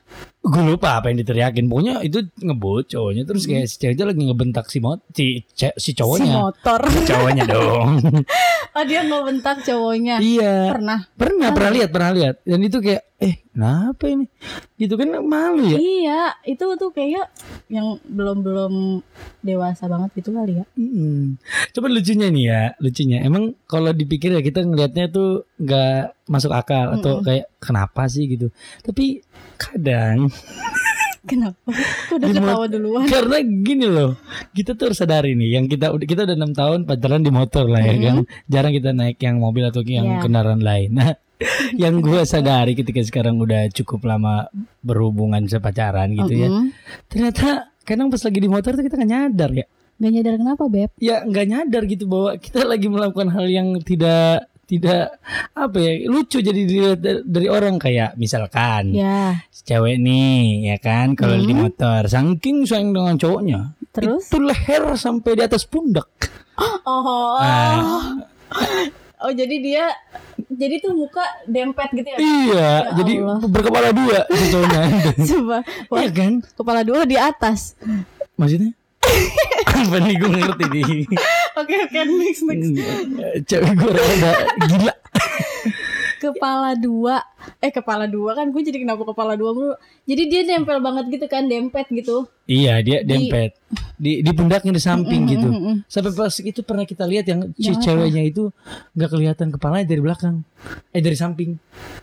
Gue 0.40 0.62
lupa 0.64 0.97
apa 0.97 1.11
yang 1.11 1.19
diteriakin. 1.19 1.67
Pokoknya 1.67 1.99
itu 2.00 2.23
ngebut 2.38 2.87
cowoknya 2.88 3.26
terus 3.26 3.43
kayak 3.45 3.67
si 3.67 3.76
cewek 3.76 3.95
itu 3.95 4.05
lagi 4.07 4.23
ngebentak 4.23 4.71
si 4.71 4.79
mot 4.79 5.02
si 5.11 5.43
si 5.50 5.67
Si 5.76 5.90
cowoknya. 5.93 6.35
motor. 6.38 6.81
cowoknya 7.05 7.45
dong. 7.45 7.90
Oh 8.71 8.87
dia 8.87 9.02
ngebentak 9.02 9.67
cowoknya. 9.67 10.23
iya. 10.23 10.71
Pernah. 10.71 11.11
Pernah 11.19 11.50
pernah 11.50 11.71
lihat 11.75 11.90
pernah 11.90 12.11
lihat. 12.14 12.37
Dan 12.47 12.62
itu 12.62 12.79
kayak 12.79 13.02
eh 13.19 13.43
kenapa 13.50 14.07
ini? 14.07 14.31
Gitu 14.79 14.95
kan 14.95 15.11
malu 15.21 15.67
ya. 15.67 15.76
Iya, 15.76 16.23
itu 16.47 16.64
tuh 16.79 16.95
kayak 16.95 17.35
yang 17.71 18.03
belum-belum 18.03 18.99
dewasa 19.41 19.87
banget 19.87 20.11
gitu 20.12 20.31
kali 20.31 20.59
ya. 20.59 20.65
Mm. 20.75 21.39
Coba 21.71 21.87
lucunya 21.87 22.29
nih 22.29 22.45
ya, 22.45 22.62
lucunya. 22.77 23.19
Emang 23.23 23.55
kalau 23.65 23.91
dipikir 23.91 24.31
ya 24.31 24.41
kita 24.41 24.61
ngelihatnya 24.61 25.07
tuh 25.07 25.47
nggak 25.57 26.27
masuk 26.27 26.50
akal 26.50 26.93
atau 26.93 27.12
Mm-mm. 27.17 27.25
kayak 27.25 27.47
kenapa 27.57 28.05
sih 28.05 28.27
gitu. 28.27 28.50
Tapi 28.81 29.23
kadang 29.57 30.27
Kenapa? 31.21 31.69
Kok 32.09 32.17
udah 32.17 32.27
Di 32.27 32.33
mot- 32.35 32.49
ketawa 32.49 32.65
duluan? 32.67 33.05
karena 33.07 33.37
gini 33.45 33.85
loh, 33.85 34.17
kita 34.50 34.73
tuh 34.73 34.89
harus 34.89 34.99
sadari 34.99 35.37
nih, 35.37 35.53
yang 35.53 35.69
kita 35.69 35.93
udah 35.93 36.03
kita 36.03 36.25
udah 36.25 36.33
enam 36.33 36.50
tahun 36.50 36.89
pacaran 36.89 37.21
di 37.21 37.29
motor 37.29 37.69
lah 37.69 37.77
ya 37.79 37.93
Mhm. 37.93 38.03
kan. 38.03 38.17
Jarang 38.49 38.73
kita 38.73 38.91
naik 38.91 39.21
yang 39.21 39.37
mobil 39.37 39.62
atau 39.62 39.85
yang 39.85 40.09
Iya. 40.09 40.21
kendaraan 40.25 40.59
lain. 40.59 40.91
Nah, 40.91 41.12
yang 41.83 41.99
gue 41.99 42.21
sadari 42.23 42.73
ketika 42.73 43.01
sekarang 43.01 43.37
udah 43.37 43.69
cukup 43.71 44.05
lama 44.05 44.47
berhubungan 44.81 45.45
sepacaran 45.45 46.13
gitu 46.13 46.33
ya. 46.37 46.49
Mm-mm. 46.49 46.73
Ternyata 47.07 47.49
kadang 47.81 48.09
pas 48.09 48.21
lagi 48.21 48.39
di 48.39 48.47
motor 48.47 48.73
tuh 48.73 48.83
kita 48.83 48.95
nggak 48.95 49.11
nyadar 49.11 49.51
ya. 49.53 49.67
Gak 49.97 50.11
nyadar 50.11 50.35
kenapa, 50.35 50.65
Beb? 50.67 50.91
ya 50.97 51.21
nggak 51.21 51.47
nyadar 51.47 51.83
gitu 51.85 52.05
bahwa 52.05 52.33
kita 52.35 52.65
lagi 52.65 52.87
melakukan 52.87 53.29
hal 53.29 53.45
yang 53.45 53.77
tidak 53.81 54.49
tidak 54.65 55.19
apa 55.53 55.77
ya 55.77 56.07
lucu 56.07 56.39
jadi 56.39 56.55
dilihat 56.57 56.99
dari, 57.03 57.51
orang 57.51 57.75
kayak 57.77 58.15
misalkan 58.15 58.95
Ya, 58.95 59.43
cewek 59.51 59.99
nih 59.99 60.71
ya 60.71 60.77
kan 60.79 61.13
kalau 61.13 61.37
di 61.37 61.51
Hmm. 61.51 61.67
motor 61.67 62.07
saking 62.07 62.65
sayang 62.65 62.95
dengan 62.95 63.19
cowoknya 63.19 63.75
terus? 63.91 64.25
itu 64.25 64.39
leher 64.39 64.95
sampai 64.95 65.33
di 65.35 65.43
atas 65.43 65.67
pundak 65.67 66.07
Oh. 66.87 67.35
Ah. 67.37 68.15
Oh, 69.21 69.31
jadi 69.31 69.57
dia 69.57 69.85
jadi 70.49 70.77
tuh 70.79 70.93
muka 70.95 71.21
dempet 71.45 71.89
gitu 71.93 72.09
ya? 72.09 72.17
iya 72.17 72.69
Ya 72.83 72.93
jadi 72.95 73.12
Allah. 73.21 73.39
berkepala 73.45 73.89
dua 73.91 74.19
si 74.33 74.45
cowoknya 74.49 74.81
Coba. 75.23 75.57
Wah, 75.87 76.00
iya 76.00 76.11
kan 76.11 76.33
kepala 76.50 76.81
dua 76.83 77.05
di 77.05 77.15
atas. 77.15 77.77
maksudnya 78.35 78.73
apa 79.81 79.97
nih 79.99 80.15
gue 80.15 80.29
ngerti 80.31 80.65
nih 80.67 80.85
Oke, 81.55 81.75
oke, 81.79 81.99
next, 82.15 82.43
next. 82.43 82.69
cewek 83.45 83.73
gue 83.75 83.91
rada 83.91 84.31
gila 84.62 84.93
Kepala 86.21 86.77
dua. 86.77 87.25
Eh, 87.59 87.73
kepala 87.73 88.05
dua 88.05 88.37
kan 88.37 88.47
gue 88.47 88.61
jadi 88.61 88.79
kenapa 88.79 89.03
kepala 89.03 89.33
dua 89.35 89.50
mulu. 89.50 89.73
Jadi 90.05 90.23
dia 90.29 90.41
nempel 90.45 90.79
banget 90.79 91.09
gitu 91.09 91.27
kan, 91.27 91.49
dempet 91.49 91.89
gitu. 91.89 92.29
iya 92.45 92.83
dia 92.83 93.00
Di- 93.00 93.09
dempet 93.09 93.57
di 93.95 94.21
di 94.21 94.31
pundaknya 94.31 94.75
di 94.75 94.83
samping 94.83 95.23
Mm, 95.23 95.31
gitu 95.31 95.49
mm, 95.49 95.55
mm, 95.55 95.67
mm. 95.67 95.77
Sampai 95.87 96.12
pas 96.12 96.35
itu 96.35 96.61
pernah 96.61 96.83
kita 96.83 97.05
lihat 97.07 97.25
yang 97.25 97.41
apa? 97.49 97.81
ceweknya 97.81 98.23
itu 98.23 98.50
nggak 98.93 99.09
kelihatan 99.09 99.49
kepalanya 99.50 99.87
dari 99.87 100.03
belakang, 100.03 100.43
eh 100.91 101.00
dari 101.00 101.15
samping. 101.15 101.57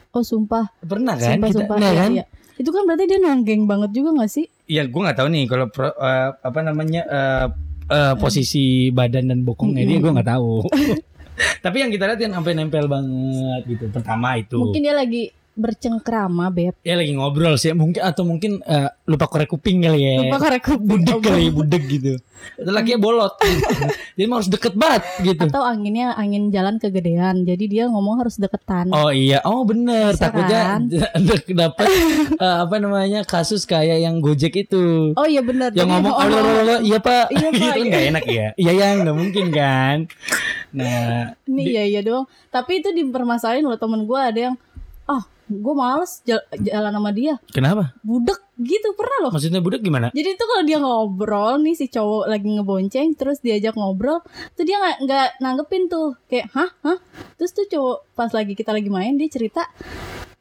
Oh, 0.10 0.24
sumpah. 0.24 0.72
Pernah 0.80 1.14
kan? 1.14 1.36
Sumpah, 1.36 1.48
kita, 1.48 1.58
sumpah. 1.62 1.78
nah 1.78 1.92
Iya, 1.92 2.00
kan? 2.00 2.12
iya. 2.12 2.26
Itu 2.58 2.70
kan 2.72 2.82
berarti 2.86 3.06
dia 3.06 3.20
nonggeng 3.20 3.70
banget 3.70 3.92
juga 3.94 4.18
gak 4.18 4.32
sih? 4.32 4.46
Iya, 4.66 4.90
gue 4.90 4.98
nggak 4.98 5.18
tahu 5.20 5.28
nih 5.30 5.44
kalau 5.46 5.66
pro- 5.70 5.94
eh, 5.94 6.30
apa 6.34 6.60
namanya 6.64 7.02
eh, 7.06 7.46
eh, 7.88 8.14
posisi 8.18 8.66
badan 8.90 9.30
dan 9.30 9.40
bokongnya 9.44 9.84
dia 9.84 9.98
gue 10.00 10.12
nggak 10.12 10.30
tahu. 10.32 10.64
Tapi 11.64 11.78
yang 11.86 11.92
kita 11.94 12.04
lihat 12.10 12.20
yang 12.20 12.34
sampai 12.34 12.54
nempel 12.54 12.86
banget 12.86 13.62
gitu. 13.68 13.86
Pertama 13.90 14.38
itu. 14.38 14.58
Mungkin 14.58 14.82
dia 14.82 14.96
lagi 14.96 15.30
bercengkrama, 15.58 16.54
Beb. 16.54 16.78
Ya 16.86 16.94
lagi 16.94 17.18
ngobrol 17.18 17.58
sih 17.58 17.74
mungkin 17.74 18.06
atau 18.06 18.22
mungkin 18.22 18.62
eh, 18.62 18.94
lupa 19.10 19.26
korek 19.26 19.50
kuping 19.50 19.82
kali 19.82 20.00
ya. 20.06 20.14
Lupa 20.22 20.38
korek 20.38 20.62
kuping. 20.62 20.86
Budek 21.02 21.18
kali, 21.26 21.46
budek 21.50 21.84
gitu. 21.90 22.14
Atau 22.62 22.72
lakinya 22.72 23.02
bolot. 23.02 23.34
gitu. 23.42 23.74
Jadi 24.22 24.30
harus 24.30 24.50
deket 24.54 24.74
banget 24.78 25.04
gitu. 25.26 25.50
Atau 25.50 25.66
anginnya 25.66 26.14
angin 26.14 26.54
jalan 26.54 26.78
kegedean. 26.78 27.42
Jadi 27.42 27.66
dia 27.66 27.90
ngomong 27.90 28.22
harus 28.22 28.38
deketan. 28.38 28.94
Oh 28.94 29.10
iya, 29.10 29.42
oh 29.50 29.66
bener. 29.66 30.14
Bisa 30.14 30.30
Takutnya 30.30 30.62
kan? 30.78 30.82
dapat 31.66 31.88
eh, 32.38 32.58
apa 32.62 32.76
namanya 32.78 33.26
kasus 33.26 33.66
kayak 33.66 33.98
yang 34.06 34.22
Gojek 34.22 34.54
itu. 34.70 35.18
Oh 35.18 35.26
iya 35.26 35.42
benar. 35.42 35.74
yang 35.74 35.90
ngomong 35.90 36.14
oh, 36.14 36.22
"Alo, 36.22 36.38
alo, 36.38 36.52
alo, 36.62 36.76
iya 36.86 37.02
pak, 37.02 37.34
Iya, 37.34 37.50
Pak, 37.50 37.58
gitu 37.58 37.80
iya. 37.82 37.90
nggak 37.90 38.06
enak 38.14 38.26
ya? 38.30 38.48
Iya 38.62 38.72
ya 38.78 38.88
nggak 39.02 39.18
mungkin 39.18 39.46
kan? 39.50 39.98
Nah, 40.78 41.34
Ini 41.44 41.62
iya 41.66 41.84
iya 41.84 42.02
doang. 42.02 42.26
Tapi 42.48 42.80
itu 42.80 42.90
dipermasalahin 42.92 43.66
loh 43.66 43.76
temen 43.76 44.06
gue 44.06 44.20
ada 44.20 44.40
yang 44.40 44.56
ah 45.08 45.24
gue 45.48 45.72
males 45.72 46.20
jal- 46.22 46.44
jalan 46.52 46.92
sama 46.92 47.16
dia 47.16 47.40
kenapa? 47.48 47.96
budek 48.04 48.36
gitu 48.60 48.92
pernah 48.92 49.18
loh 49.24 49.32
Maksudnya 49.32 49.64
budak 49.64 49.80
gimana? 49.80 50.12
jadi 50.12 50.36
itu 50.36 50.44
kalau 50.44 50.64
dia 50.68 50.78
ngobrol 50.78 51.64
nih 51.64 51.72
si 51.72 51.88
cowok 51.88 52.28
lagi 52.28 52.52
ngebonceng 52.52 53.16
terus 53.16 53.40
diajak 53.40 53.80
ngobrol 53.80 54.20
tuh 54.54 54.68
dia 54.68 54.76
nggak 54.76 55.08
nggak 55.08 55.28
nanggepin 55.40 55.88
tuh 55.88 56.20
kayak 56.28 56.52
hah 56.52 56.68
hah 56.84 57.00
terus 57.40 57.56
tuh 57.56 57.64
cowok 57.64 57.98
pas 58.12 58.28
lagi 58.28 58.52
kita 58.52 58.76
lagi 58.76 58.92
main 58.92 59.16
dia 59.16 59.32
cerita 59.32 59.64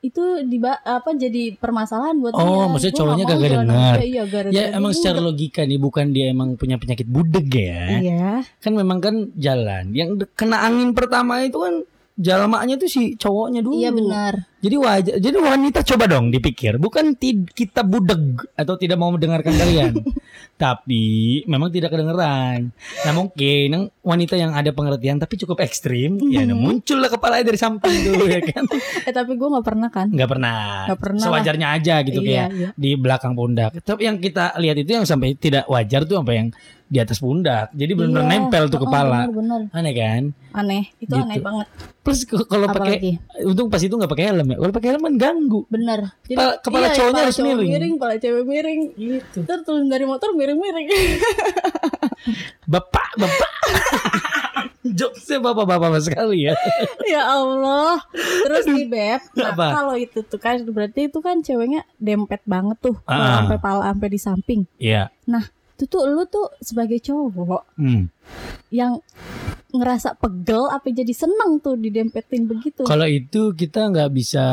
itu 0.06 0.22
di 0.42 0.56
apa 0.62 1.10
jadi 1.10 1.54
permasalahan 1.54 2.16
buat 2.16 2.32
Oh, 2.32 2.38
dia. 2.38 2.66
maksudnya 2.68 2.92
Gua 2.92 3.00
cowoknya 3.00 3.24
kagak 3.24 3.40
jalan 3.42 3.58
dengar. 3.64 3.96
iya 4.00 4.22
gara-gara 4.24 4.54
Ya 4.54 4.64
dia 4.64 4.76
emang 4.76 4.92
secara 4.92 5.18
logika 5.18 5.60
nih 5.62 5.78
bukan 5.78 6.06
dia 6.10 6.26
emang 6.28 6.48
punya 6.54 6.76
penyakit 6.76 7.04
budeg 7.04 7.46
ya. 7.48 7.80
iya 7.96 8.30
Kan 8.58 8.72
memang 8.72 8.98
kan 8.98 9.14
jalan. 9.34 9.90
Yang 9.90 10.08
kena 10.32 10.62
angin 10.62 10.92
pertama 10.92 11.40
itu 11.40 11.56
kan 11.56 11.82
jalmaknya 12.16 12.74
tuh 12.76 12.88
si 12.88 13.12
cowoknya 13.14 13.60
dulu. 13.60 13.76
iya 13.76 13.90
benar 13.90 14.48
Jadi 14.58 14.76
wajar. 14.76 15.14
Jadi 15.16 15.36
wanita 15.36 15.84
coba 15.84 16.04
dong 16.06 16.28
dipikir, 16.28 16.74
bukan 16.76 17.12
kita 17.46 17.82
budeg 17.82 18.22
atau 18.52 18.74
tidak 18.74 18.96
mau 18.96 19.12
mendengarkan 19.12 19.52
kalian, 19.52 19.92
tapi 20.56 21.42
memang 21.44 21.68
tidak 21.68 21.92
kedengeran. 21.92 22.72
Nah 23.04 23.12
mungkin 23.12 23.66
yang 23.68 23.84
wanita 24.00 24.34
yang 24.40 24.56
ada 24.56 24.72
pengertian 24.72 25.20
tapi 25.20 25.36
cukup 25.36 25.60
ekstrim, 25.60 26.16
ya 26.32 26.48
nah, 26.48 26.56
muncul 26.56 26.96
lah 26.96 27.12
kepalanya 27.12 27.52
dari 27.52 27.58
samping 27.60 27.96
dulu 28.08 28.24
ya 28.24 28.40
kan? 28.40 28.64
eh 29.08 29.12
tapi 29.12 29.36
gue 29.36 29.48
nggak 29.48 29.66
pernah 29.66 29.88
kan 29.92 30.08
Nggak 30.08 30.30
pernah. 30.32 30.60
Nggak 30.88 31.00
pernah 31.00 31.20
lah. 31.20 31.28
Sewajarnya 31.28 31.68
aja 31.76 31.94
gitu 32.02 32.20
iya, 32.24 32.28
kayak 32.28 32.48
iya. 32.56 32.68
di 32.72 32.90
belakang 32.96 33.32
pundak. 33.36 33.70
Tapi 33.84 34.02
yang 34.08 34.16
kita 34.16 34.56
lihat 34.56 34.76
itu 34.80 34.90
yang 34.96 35.04
sampai 35.04 35.36
tidak 35.36 35.68
wajar 35.68 36.08
tuh 36.08 36.16
sampai 36.18 36.34
yang 36.40 36.48
di 36.86 36.98
atas 36.98 37.18
pundak. 37.18 37.70
Jadi 37.70 37.92
benar-benar 37.92 38.22
Iya. 38.22 38.32
nempel 38.32 38.64
tuh 38.66 38.78
Oh, 38.78 38.82
kepala. 38.84 39.26
bener, 39.26 39.34
bener. 39.34 39.60
Aneh 39.72 39.92
kan? 39.92 40.24
aneh 40.52 40.88
itu 40.96 41.12
Gitu. 41.12 41.20
aneh 41.20 41.36
banget 41.36 41.68
Plus 42.00 42.20
kalau 42.24 42.64
pakai 42.66 43.20
untung 43.42 43.66
pas 43.66 43.76
itu 43.78 43.90
nggak 43.90 44.08
pakai 44.08 44.26
helm 44.26 44.46
ya. 44.46 44.56
Kalau 44.56 44.72
pakai 44.72 44.88
helm 44.88 45.02
kan 45.04 45.14
ganggu. 45.18 45.60
bener 45.66 46.00
Jadi, 46.22 46.32
Kepala- 46.32 46.56
kepala 46.58 46.86
iya, 46.86 46.94
cowoknya 46.94 47.20
harus 47.20 47.36
cowok 47.36 47.48
miring. 47.50 47.68
miring 47.68 47.92
kepala 47.94 48.14
cewek 48.16 48.44
miring 48.44 48.80
Gitu. 48.94 49.38
Ntar 49.42 49.58
turun 49.62 49.86
dari 49.86 50.04
motor 50.04 50.30
miring-miring 50.32 50.86
Bapak, 52.66 53.08
bapak. 53.14 53.50
Jokesnya 54.88 55.42
bapak-bapak 55.42 55.98
sekali 56.00 56.46
ya. 56.46 56.54
Ya 57.06 57.22
Allah 57.24 57.98
Terus 58.14 58.64
nih 58.66 58.86
Beb 58.86 59.20
Nah 59.34 59.50
kalau 59.52 59.94
itu 59.94 60.22
tuh 60.22 60.38
kan 60.38 60.62
Berarti 60.62 61.06
itu 61.06 61.18
kan 61.18 61.38
ceweknya 61.40 61.82
dempet 61.96 62.40
banget 62.44 62.78
tuh 62.80 62.96
Ah. 63.02 63.42
Sampai 63.42 63.58
pala 63.58 63.90
sampai 63.90 64.08
di 64.08 64.16
samping 64.16 64.60
Iya. 64.76 65.10
Itu 65.76 65.84
tuh 65.92 66.08
lu 66.08 66.24
tuh 66.24 66.56
sebagai 66.64 66.96
cowok 67.04 67.76
Hmm. 67.76 68.08
Yang 68.72 69.04
ngerasa 69.76 70.16
pegel 70.16 70.72
Apa 70.72 70.88
jadi 70.88 71.12
seneng 71.12 71.60
tuh 71.60 71.76
didempetin 71.76 72.48
begitu 72.48 72.88
Kalau 72.88 73.04
itu 73.04 73.52
kita 73.52 73.92
nggak 73.92 74.08
bisa 74.08 74.44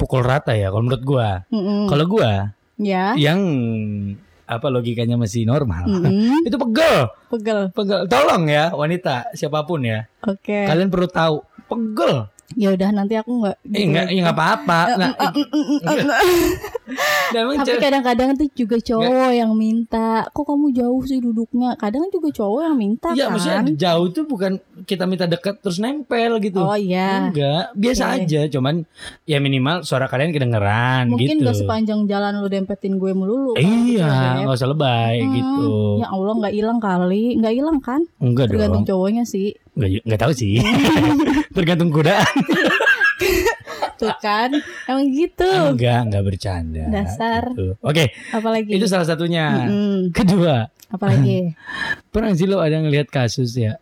pukul 0.00 0.24
rata 0.24 0.56
ya 0.56 0.72
kalau 0.72 0.88
menurut 0.88 1.04
gua. 1.04 1.28
Mm-mm. 1.52 1.88
Kalau 1.88 2.04
gua 2.08 2.56
ya 2.76 3.16
yang 3.16 3.40
apa 4.46 4.66
logikanya 4.70 5.18
masih 5.18 5.44
normal. 5.48 5.88
Mm-mm. 5.88 6.44
Itu 6.48 6.56
pegel, 6.60 7.10
pegel 7.32 7.60
pegel. 7.72 8.06
Tolong 8.06 8.46
ya 8.46 8.70
wanita 8.72 9.32
siapa 9.34 9.64
pun 9.66 9.82
ya. 9.82 10.06
oke 10.22 10.68
Kalian 10.68 10.88
perlu 10.88 11.08
tahu, 11.10 11.36
pegel. 11.66 12.30
Ya 12.54 12.70
udah 12.70 12.88
nanti 12.90 13.14
aku 13.14 13.30
nggak 13.36 13.56
Eh 13.68 13.82
enggak, 13.82 14.06
ya 14.06 14.18
enggak 14.20 14.36
apa-apa. 14.36 14.80
Nah, 14.96 15.10
nah, 17.26 17.40
emang 17.42 17.56
tapi 17.58 17.66
cewek- 17.68 17.82
kadang-kadang 17.82 18.28
tuh 18.34 18.48
juga 18.54 18.76
cowok 18.78 19.30
yang 19.32 19.52
minta 19.52 20.08
kok 20.28 20.44
kamu 20.44 20.70
jauh 20.72 21.02
sih 21.02 21.18
duduknya 21.18 21.74
kadang 21.74 22.06
juga 22.08 22.30
cowok 22.32 22.60
yang 22.62 22.76
minta 22.76 23.08
Iya, 23.10 23.26
kan 23.26 23.30
maksudnya 23.32 23.62
jauh 23.76 24.06
tuh 24.08 24.24
bukan 24.24 24.52
kita 24.84 25.04
minta 25.04 25.24
dekat 25.24 25.58
terus 25.58 25.76
nempel 25.76 26.38
gitu. 26.38 26.60
oh 26.60 26.72
iya 26.72 27.26
Enggak, 27.26 27.74
biasa 27.74 28.02
Oke. 28.06 28.16
aja, 28.24 28.40
cuman 28.48 28.74
ya 29.24 29.38
minimal 29.38 29.82
suara 29.82 30.06
kalian 30.06 30.30
kedengeran 30.30 31.10
mungkin 31.10 31.36
gitu. 31.36 31.44
gak 31.44 31.56
sepanjang 31.56 32.06
jalan 32.06 32.38
lu 32.38 32.46
dempetin 32.46 32.94
gue 32.94 33.10
melulu 33.10 33.52
kan, 33.52 33.66
Iya, 33.66 34.10
nggak 34.40 34.54
usah 34.54 34.70
lebay 34.70 35.16
Hmm, 35.18 35.34
gitu. 35.34 35.68
ya 35.98 36.06
Allah 36.08 36.32
nggak 36.36 36.54
hilang 36.54 36.78
kali 36.78 37.24
nggak 37.36 37.54
hilang 37.54 37.78
kan 37.80 38.00
Enggak 38.18 38.46
tergantung 38.48 38.84
dong. 38.84 38.90
cowoknya 38.94 39.24
sih 39.24 39.58
Enggak 39.76 39.90
enggak 40.08 40.20
tahu 40.24 40.32
sih. 40.32 40.56
Tergantung 41.56 41.92
godaan. 41.92 42.36
tuh 43.96 44.12
kan 44.20 44.52
emang 44.88 45.08
gitu 45.08 45.48
Enggak, 45.48 46.00
enggak 46.08 46.24
bercanda. 46.24 46.84
Dasar. 46.92 47.48
Gitu. 47.52 47.80
Oke, 47.80 48.12
apalagi 48.32 48.68
itu 48.76 48.86
salah 48.88 49.08
satunya. 49.08 49.68
Mm-mm. 49.68 50.12
Kedua, 50.12 50.68
apalagi 50.92 51.56
pernah 52.12 52.32
sih 52.36 52.44
lo 52.48 52.60
ada 52.60 52.76
ngelihat 52.76 53.08
kasus 53.08 53.56
ya? 53.56 53.80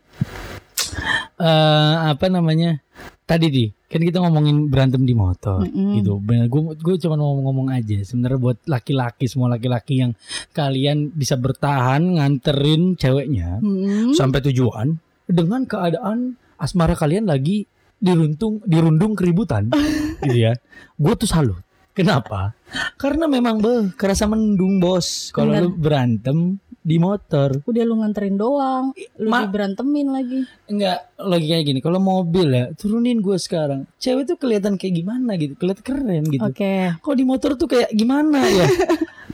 Eh 1.38 1.94
apa 2.10 2.26
namanya? 2.30 2.78
Tadi 3.24 3.46
di 3.48 3.64
kan 3.90 4.02
kita 4.02 4.18
ngomongin 4.20 4.68
berantem 4.70 5.02
di 5.02 5.14
motor 5.18 5.66
Mm-mm. 5.66 5.98
gitu. 5.98 6.18
Bener, 6.22 6.46
gue 6.46 6.74
gue 6.78 6.94
cuma 7.02 7.18
ngomong-ngomong 7.18 7.74
aja. 7.74 7.98
Sebenarnya 8.06 8.38
buat 8.38 8.58
laki-laki 8.70 9.26
semua 9.26 9.50
laki-laki 9.50 9.98
yang 10.02 10.12
kalian 10.54 11.10
bisa 11.10 11.34
bertahan 11.34 12.18
nganterin 12.18 12.94
ceweknya 12.94 13.58
Mm-mm. 13.58 14.14
sampai 14.14 14.42
tujuan 14.50 14.94
dengan 15.24 15.64
keadaan 15.64 16.36
asmara 16.56 16.94
kalian 16.94 17.24
lagi 17.24 17.64
diruntung 17.96 18.60
dirundung 18.64 19.14
keributan 19.14 19.72
gitu 20.22 20.36
ya. 20.36 20.52
Gue 20.94 21.14
tuh 21.14 21.26
salut. 21.26 21.60
Kenapa? 21.94 22.58
Karena 22.98 23.30
memang 23.30 23.62
beh 23.62 23.94
kerasa 23.94 24.26
mendung 24.26 24.82
bos 24.82 25.30
kalau 25.30 25.54
lu 25.54 25.70
berantem 25.70 26.58
di 26.84 26.98
motor. 26.98 27.64
udah 27.64 27.80
lu 27.80 27.96
nganterin 27.96 28.36
doang 28.36 28.92
lu 29.16 29.30
Ma- 29.30 29.46
diberantemin 29.46 30.10
lagi 30.10 30.42
Enggak 30.66 31.14
logikanya 31.16 31.64
gini. 31.64 31.80
Kalau 31.80 31.96
mobil 31.96 32.50
ya 32.50 32.64
turunin 32.74 33.22
gue 33.22 33.38
sekarang. 33.38 33.86
Cewek 33.96 34.26
tuh 34.26 34.36
kelihatan 34.36 34.74
kayak 34.74 35.00
gimana 35.00 35.38
gitu, 35.38 35.54
kelihatan 35.54 35.80
keren 35.80 36.22
gitu. 36.28 36.42
oke 36.42 36.74
Kalau 36.98 37.16
di 37.16 37.24
motor 37.24 37.50
tuh 37.54 37.68
kayak 37.70 37.88
gimana 37.90 38.42
ya? 38.42 38.66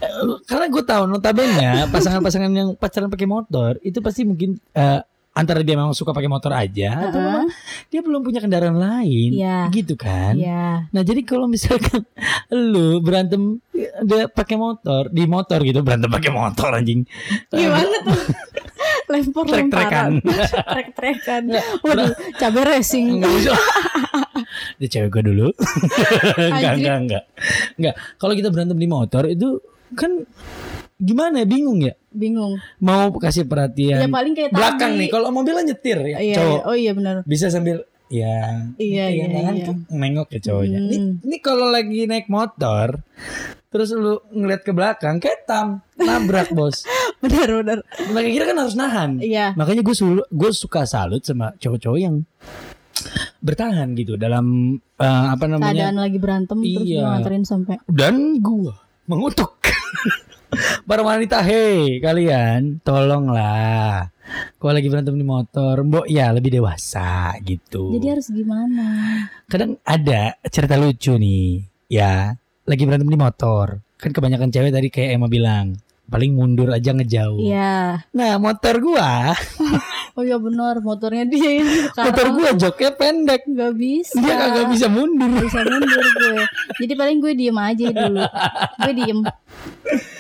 Eh, 0.00 0.08
Karena 0.48 0.72
gue 0.72 0.80
tahu 0.80 1.04
notabene 1.04 1.84
pasangan-pasangan 1.92 2.48
yang 2.48 2.72
pacaran 2.72 3.12
pakai 3.12 3.28
motor 3.28 3.76
itu 3.84 4.00
pasti 4.00 4.24
mungkin 4.24 4.56
eh, 4.72 5.04
antara 5.40 5.64
dia 5.64 5.72
memang 5.72 5.96
suka 5.96 6.12
pakai 6.12 6.28
motor 6.28 6.52
aja 6.52 7.08
atau 7.08 7.16
memang 7.16 7.46
dia 7.88 8.00
belum 8.00 8.20
punya 8.20 8.38
kendaraan 8.38 8.76
lain, 8.76 9.30
Iya. 9.32 9.72
gitu 9.72 9.96
kan? 9.96 10.36
Iya. 10.36 10.92
Nah 10.92 11.02
jadi 11.02 11.24
kalau 11.24 11.48
misalkan 11.48 12.04
lu 12.52 13.00
berantem 13.00 13.64
dia 14.04 14.28
pakai 14.28 14.54
motor 14.54 15.08
di 15.08 15.24
motor 15.24 15.64
gitu 15.64 15.80
berantem 15.80 16.12
pakai 16.12 16.28
motor 16.28 16.76
anjing. 16.76 17.08
Gimana 17.48 17.96
tuh? 18.04 18.20
Lempar 19.10 19.42
lemparan. 19.42 20.12
Trek-trekan. 20.22 21.42
Waduh, 21.84 22.14
cabai 22.38 22.62
racing. 22.68 23.18
Enggak 23.18 23.32
bisa. 23.34 23.52
Dia 24.78 24.88
cewek 24.88 25.10
gue 25.10 25.22
dulu. 25.26 25.48
enggak, 26.38 26.72
enggak, 26.78 26.96
enggak. 27.00 27.24
Enggak. 27.74 27.94
Kalau 28.16 28.32
kita 28.38 28.48
berantem 28.54 28.78
di 28.78 28.86
motor 28.86 29.26
itu 29.26 29.58
kan 29.98 30.22
gimana 30.94 31.42
ya 31.42 31.46
bingung 31.48 31.80
ya 31.80 31.96
Bingung. 32.10 32.58
mau 32.78 33.08
kasih 33.12 33.44
perhatian 33.44 33.98
Ya 33.98 34.08
paling 34.08 34.32
kayak 34.32 34.50
belakang 34.50 34.92
tadi. 34.92 35.00
nih 35.00 35.08
kalau 35.08 35.30
mobilnya 35.30 35.62
nyetir 35.64 35.98
ya 36.00 36.18
Iya, 36.18 36.34
cowok 36.36 36.50
iya. 36.52 36.62
Oh 36.64 36.76
iya 36.76 36.92
benar. 36.92 37.14
bisa 37.24 37.46
sambil 37.46 37.86
ya 38.08 38.66
Iya, 38.74 39.04
gitu 39.06 39.14
iya, 39.14 39.24
ya, 39.24 39.26
tangan 39.32 39.54
iya. 39.54 39.64
ke- 39.64 39.82
nengok 39.92 40.26
ke 40.28 40.38
cowoknya 40.40 40.78
ini, 40.80 40.96
Hmm. 40.96 41.12
ini 41.22 41.36
kalau 41.38 41.66
lagi 41.68 42.00
naik 42.04 42.26
motor 42.26 42.98
terus 43.66 43.90
lu 43.92 44.18
ngeliat 44.28 44.60
ke 44.60 44.70
belakang 44.70 45.16
ketam 45.16 45.78
nabrak 45.94 46.50
bos 46.58 46.82
Benar, 47.20 47.46
benar. 47.56 47.78
nah 48.08 48.20
kira 48.20 48.44
kan 48.44 48.58
harus 48.58 48.74
nahan 48.74 49.10
Iya. 49.18 49.54
makanya 49.54 49.80
gue 49.80 49.94
gue 50.26 50.50
suka 50.52 50.82
salut 50.84 51.22
sama 51.22 51.54
cowok-cowok 51.54 51.98
yang 52.00 52.26
bertahan 53.40 53.94
gitu 53.94 54.14
dalam 54.14 54.76
eh, 54.76 55.06
apa 55.30 55.46
namanya 55.46 55.70
Keadaan 55.88 55.96
lagi 55.96 56.18
berantem 56.18 56.58
terus 56.58 56.82
Iya. 56.84 56.98
lu 56.98 57.06
nganterin 57.08 57.44
sampai 57.44 57.74
dan 57.86 58.14
gua 58.36 58.74
mengutuk 59.06 59.54
para 60.88 61.02
wanita 61.02 61.42
hei 61.42 62.02
kalian 62.02 62.82
tolonglah. 62.82 64.10
Kalau 64.62 64.72
lagi 64.72 64.86
berantem 64.86 65.18
di 65.18 65.26
motor 65.26 65.82
mbok 65.82 66.06
ya 66.06 66.30
lebih 66.30 66.54
dewasa 66.54 67.34
gitu. 67.42 67.90
Jadi 67.98 68.06
harus 68.06 68.26
gimana? 68.30 68.86
kadang 69.50 69.74
ada 69.82 70.38
cerita 70.46 70.78
lucu 70.78 71.18
nih 71.18 71.66
ya. 71.90 72.34
Lagi 72.66 72.82
berantem 72.86 73.10
di 73.10 73.18
motor. 73.18 73.82
Kan 73.98 74.14
kebanyakan 74.14 74.54
cewek 74.54 74.70
tadi 74.70 74.88
kayak 74.88 75.18
Emma 75.18 75.26
bilang 75.26 75.74
paling 76.10 76.32
mundur 76.32 76.68
aja 76.68 76.90
ngejauh 76.90 77.38
Iya. 77.38 78.02
nah 78.10 78.32
motor 78.36 78.76
gua 78.78 79.30
Oh 80.10 80.26
iya 80.26 80.36
benar, 80.36 80.78
motornya 80.80 81.22
dia 81.24 81.50
ini 81.56 81.86
motor 81.88 82.34
gua 82.34 82.50
joknya 82.52 82.90
pendek 82.92 83.46
nggak 83.46 83.72
bisa. 83.72 84.18
dia 84.18 84.34
kagak 84.36 84.66
bisa 84.68 84.86
mundur 84.86 85.30
Nggak 85.30 85.46
bisa 85.46 85.60
mundur 85.62 86.02
gue. 86.04 86.34
Jadi 86.76 86.92
paling 86.92 87.16
gue 87.16 87.32
diem 87.32 87.54
aja 87.56 87.86
dulu. 87.88 88.20
Gue 88.76 88.92
diem. 88.92 89.18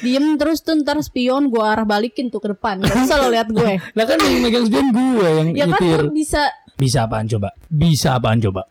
Diem 0.00 0.26
terus 0.36 0.60
tuh 0.60 0.78
ntar 0.78 0.96
spion 1.00 1.48
gue 1.48 1.60
arah 1.60 1.82
balikin 1.82 2.28
tuh 2.28 2.38
ke 2.38 2.48
depan. 2.48 2.80
Gak 2.80 2.96
usah 3.02 3.18
lo 3.18 3.28
lihat 3.28 3.50
gue. 3.50 3.72
lah 3.98 4.04
kan 4.06 4.16
yang 4.16 4.40
megang 4.40 4.64
spion 4.64 4.88
gua 4.88 5.28
yang 5.34 5.48
Ya 5.52 5.66
kan 5.66 5.76
nyetir 5.76 6.00
lu 6.00 6.12
bisa. 6.12 6.42
bisa 6.72 6.98
apaan 7.04 7.26
coba 7.26 7.52
bisa 7.68 8.14
apaan 8.14 8.38
coba 8.38 8.70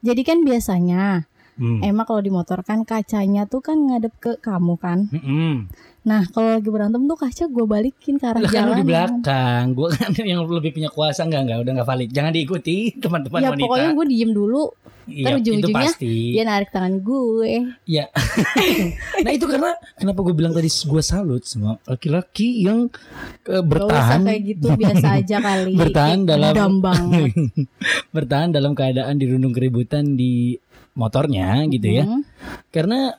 Jadi 0.00 0.22
kan 0.22 0.38
biasanya 0.40 1.26
Hmm. 1.52 1.84
emang 1.84 2.08
kalau 2.08 2.24
di 2.24 2.32
motor 2.32 2.64
kan 2.64 2.88
kacanya 2.88 3.44
tuh 3.44 3.60
kan 3.60 3.76
ngadep 3.76 4.16
ke 4.16 4.32
kamu 4.38 4.80
kan. 4.80 5.12
Mm-mm. 5.12 5.68
Nah 6.00 6.24
kalau 6.26 6.56
lagi 6.56 6.66
berantem 6.66 7.04
tuh 7.04 7.12
kaca 7.14 7.44
gue 7.44 7.66
balikin 7.66 8.16
ke 8.16 8.24
arah 8.24 8.40
Lah 8.40 8.48
kan 8.48 8.56
jalan. 8.56 8.76
di 8.76 8.84
belakang, 8.84 9.64
gue 9.72 9.88
kan 9.90 10.10
yang 10.30 10.40
lebih 10.42 10.70
punya 10.72 10.88
kuasa 10.88 11.22
enggak 11.22 11.40
enggak 11.44 11.58
udah 11.60 11.72
enggak 11.74 11.88
valid. 11.88 12.08
Jangan 12.08 12.32
diikuti 12.32 12.76
teman-teman 13.02 13.38
Ya 13.38 13.48
wanita. 13.50 13.62
pokoknya 13.62 13.90
gue 13.92 14.06
diem 14.08 14.30
dulu. 14.30 14.62
iya, 15.06 15.34
ujung-ujungnya 15.34 15.90
pasti. 15.90 16.14
Dia 16.32 16.44
narik 16.46 16.70
tangan 16.70 16.94
gue. 16.98 17.52
Iya. 17.84 18.06
nah 19.26 19.30
itu 19.30 19.44
karena 19.44 19.70
kenapa 19.92 20.20
gue 20.22 20.32
bilang 20.32 20.52
tadi 20.52 20.68
gue 20.68 21.02
salut 21.02 21.42
sama 21.42 21.76
laki-laki 21.84 22.62
yang 22.62 22.86
Gak 23.42 23.58
usah 23.58 23.66
bertahan 23.66 24.20
kayak 24.22 24.42
gitu 24.46 24.66
biasa 24.72 25.06
aja 25.18 25.36
kali. 25.38 25.74
Bertahan 25.74 26.18
Kayak 26.22 26.30
dalam- 26.54 26.78
bertahan 28.10 28.48
dalam 28.50 28.72
keadaan 28.72 29.14
dirundung 29.16 29.50
keributan 29.50 30.14
di 30.14 30.54
motornya 30.92 31.64
gitu 31.66 31.88
ya. 31.92 32.04
Hmm. 32.06 32.22
Karena 32.68 33.10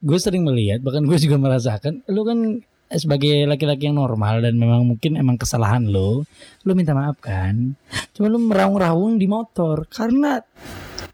gue 0.00 0.18
sering 0.18 0.42
melihat 0.44 0.80
bahkan 0.80 1.04
gue 1.04 1.16
juga 1.20 1.36
merasakan 1.36 2.04
lu 2.08 2.24
kan 2.24 2.60
sebagai 2.90 3.46
laki-laki 3.46 3.86
yang 3.86 4.02
normal 4.02 4.42
dan 4.42 4.58
memang 4.58 4.82
mungkin 4.82 5.14
emang 5.14 5.38
kesalahan 5.38 5.86
lo, 5.86 6.26
lu 6.66 6.72
minta 6.74 6.90
maaf 6.90 7.22
kan. 7.22 7.78
Cuma 8.10 8.26
lu 8.26 8.42
meraung-raung 8.42 9.14
di 9.14 9.30
motor 9.30 9.86
karena 9.86 10.42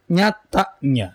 nyatanya 0.09 1.13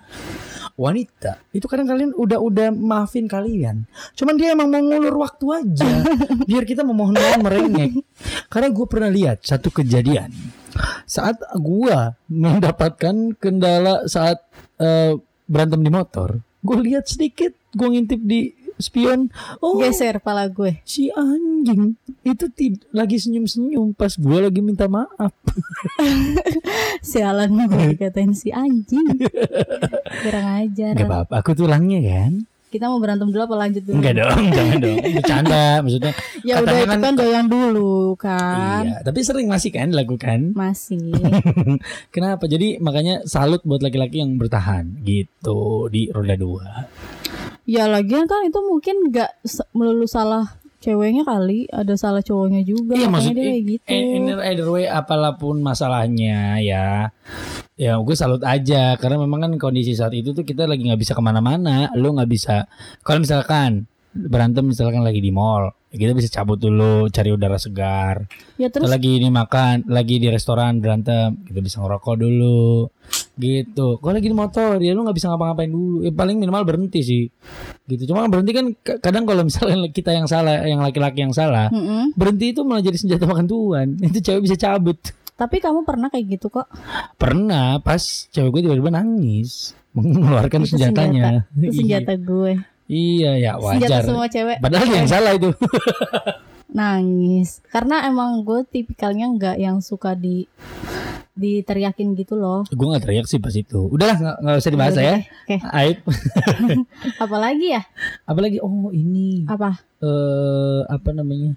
wanita 0.78 1.42
itu 1.50 1.66
kadang 1.66 1.90
kalian 1.90 2.14
udah-udah 2.14 2.70
maafin 2.78 3.26
kalian. 3.26 3.90
Cuman 4.14 4.38
dia 4.38 4.54
emang 4.54 4.70
mau 4.70 4.86
ngulur 4.86 5.18
waktu 5.18 5.46
aja 5.66 6.06
biar 6.50 6.62
kita 6.62 6.86
memohon-mohon 6.86 7.42
merengek. 7.42 7.98
Karena 8.46 8.70
gue 8.70 8.86
pernah 8.86 9.10
lihat 9.10 9.42
satu 9.42 9.74
kejadian 9.74 10.30
saat 11.06 11.44
gua 11.60 12.16
mendapatkan 12.32 13.36
kendala 13.36 14.08
saat 14.08 14.40
eh, 14.80 15.20
berantem 15.44 15.84
di 15.84 15.92
motor, 15.92 16.40
gue 16.62 16.78
lihat 16.82 17.10
sedikit, 17.10 17.54
gue 17.74 17.88
ngintip 17.88 18.22
di 18.22 18.54
spion, 18.78 19.30
oh 19.62 19.78
Geser 19.78 20.18
pala 20.18 20.50
gue. 20.50 20.82
si 20.82 21.14
anjing 21.14 21.94
itu 22.26 22.46
tid- 22.50 22.82
lagi 22.90 23.22
senyum-senyum 23.22 23.94
pas 23.94 24.10
gue 24.10 24.38
lagi 24.42 24.58
minta 24.62 24.90
maaf. 24.90 25.34
Sialan 27.06 27.70
gue 27.70 27.94
dikatain 27.94 28.34
si 28.34 28.50
anjing. 28.50 29.06
Kurang 30.26 30.48
ajar. 30.66 30.94
Gak 30.98 31.06
apa-apa, 31.10 31.36
aku 31.46 31.52
tulangnya 31.54 32.02
kan. 32.02 32.46
Kita 32.72 32.88
mau 32.88 32.98
berantem 32.98 33.28
dulu 33.28 33.44
apa 33.44 33.56
lanjut 33.60 33.84
dulu? 33.84 34.00
Enggak 34.00 34.16
dong, 34.18 34.42
jangan 34.56 34.78
dong, 34.80 34.98
bercanda 35.12 35.64
maksudnya. 35.84 36.12
Ya 36.42 36.56
udah 36.58 36.78
itu 36.78 36.88
kan- 36.88 37.04
kan 37.04 37.14
doyan 37.14 37.46
dulu 37.46 38.16
kan. 38.16 38.82
Iya, 38.82 38.96
tapi 39.04 39.20
sering 39.22 39.46
masih 39.46 39.70
kan 39.70 39.92
dilakukan. 39.92 40.56
Masih. 40.56 41.12
Kenapa? 42.16 42.48
Jadi 42.48 42.80
makanya 42.80 43.22
salut 43.26 43.60
buat 43.62 43.80
laki-laki 43.80 44.18
yang 44.18 44.36
bertahan 44.36 45.04
gitu 45.04 45.88
di 45.88 46.08
roda 46.08 46.34
dua. 46.34 46.88
ya 47.62 47.86
lagian 47.86 48.26
kan 48.26 48.42
itu 48.42 48.58
mungkin 48.60 49.12
nggak 49.12 49.32
melulu 49.72 50.04
salah 50.04 50.60
ceweknya 50.82 51.24
kali, 51.24 51.70
ada 51.70 51.94
salah 51.94 52.26
cowoknya 52.26 52.66
juga. 52.66 52.98
Iya 52.98 53.08
maksud 53.08 53.38
dia 53.38 53.46
kayak 53.54 53.64
gitu. 53.70 53.86
eh, 53.88 54.18
inner 54.18 54.40
either 54.50 54.68
way 54.68 54.90
apa 54.90 55.14
pun 55.38 55.62
masalahnya 55.62 56.58
ya 56.60 57.14
ya 57.82 57.98
gue 57.98 58.14
salut 58.14 58.44
aja 58.46 58.94
karena 59.00 59.18
memang 59.18 59.42
kan 59.42 59.52
kondisi 59.58 59.98
saat 59.98 60.14
itu 60.14 60.38
tuh 60.38 60.46
kita 60.46 60.70
lagi 60.70 60.86
nggak 60.86 61.02
bisa 61.02 61.18
ke 61.18 61.24
mana-mana 61.24 61.90
lu 61.98 62.14
nggak 62.14 62.30
bisa 62.30 62.70
kalau 63.02 63.26
misalkan 63.26 63.90
berantem 64.12 64.68
misalkan 64.68 65.02
lagi 65.02 65.20
di 65.20 65.32
mall 65.32 65.72
kita 65.92 66.12
bisa 66.12 66.32
cabut 66.32 66.56
dulu 66.56 67.12
cari 67.12 67.32
udara 67.32 67.60
segar 67.60 68.28
Ya 68.56 68.72
Terus 68.72 68.88
lagi 68.88 69.20
ini 69.20 69.28
makan 69.28 69.88
lagi 69.88 70.20
di 70.20 70.32
restoran 70.32 70.80
berantem 70.80 71.44
kita 71.44 71.60
bisa 71.60 71.84
ngerokok 71.84 72.16
dulu 72.16 72.88
gitu 73.36 74.00
kalau 74.00 74.14
lagi 74.16 74.28
di 74.28 74.36
motor 74.36 74.80
ya 74.80 74.92
lu 74.92 75.04
nggak 75.04 75.18
bisa 75.18 75.32
ngapa-ngapain 75.32 75.72
dulu 75.72 76.04
ya 76.04 76.12
paling 76.12 76.38
minimal 76.40 76.64
berhenti 76.64 77.00
sih 77.04 77.24
gitu 77.88 78.12
cuma 78.12 78.24
kan 78.24 78.30
berhenti 78.32 78.52
kan 78.52 78.66
kadang 79.00 79.24
kalau 79.24 79.44
misalnya 79.44 79.76
kita 79.98 80.12
yang 80.16 80.28
salah 80.28 80.64
yang 80.64 80.80
laki-laki 80.80 81.24
yang 81.24 81.36
salah 81.36 81.68
Mm-mm. 81.72 82.16
berhenti 82.16 82.56
itu 82.56 82.64
malah 82.64 82.84
jadi 82.84 82.96
senjata 83.00 83.28
makan 83.28 83.48
tuan 83.48 83.88
itu 84.08 84.20
cewek 84.20 84.48
bisa 84.48 84.56
cabut 84.56 85.00
Tapi 85.32 85.58
kamu 85.58 85.82
pernah 85.82 86.06
kayak 86.06 86.38
gitu 86.38 86.54
kok. 86.54 86.70
Pernah 87.18 87.82
pas 87.82 87.98
cewek 88.30 88.54
gue 88.54 88.62
tiba-tiba 88.62 88.94
nangis 88.94 89.74
mengeluarkan 89.98 90.70
Itu 90.70 90.78
senjatanya. 90.78 91.50
senjata. 91.50 91.66
Itu 91.66 91.74
senjata 91.82 92.14
gue. 92.14 92.52
Iya 92.92 93.32
ya 93.40 93.52
Senjata 93.56 93.88
wajar. 93.88 94.02
semua 94.04 94.28
cewek 94.28 94.58
Padahal 94.60 94.88
yang 94.92 95.08
salah 95.08 95.32
itu. 95.32 95.50
nangis. 96.72 97.60
Karena 97.68 98.08
emang 98.08 98.44
gue 98.44 98.64
tipikalnya 98.64 99.28
nggak 99.32 99.58
yang 99.60 99.80
suka 99.80 100.16
di 100.16 100.48
diteriakin 101.32 102.12
gitu 102.20 102.36
loh. 102.36 102.68
gue 102.68 102.88
gak 102.92 103.08
teriak 103.08 103.26
sih 103.26 103.40
pas 103.40 103.56
itu. 103.56 103.88
Udahlah 103.88 104.20
nggak 104.20 104.36
nggak 104.44 104.56
usah 104.60 104.72
dibahas 104.72 104.94
Udah 104.94 105.06
ya. 105.08 105.16
Oke. 105.24 105.56
Aib. 105.64 105.98
Apalagi 107.24 107.68
ya? 107.80 107.82
Apalagi 108.28 108.58
oh 108.60 108.92
ini 108.92 109.48
Apa? 109.48 109.80
eh 110.04 110.82
apa 110.92 111.10
namanya? 111.16 111.56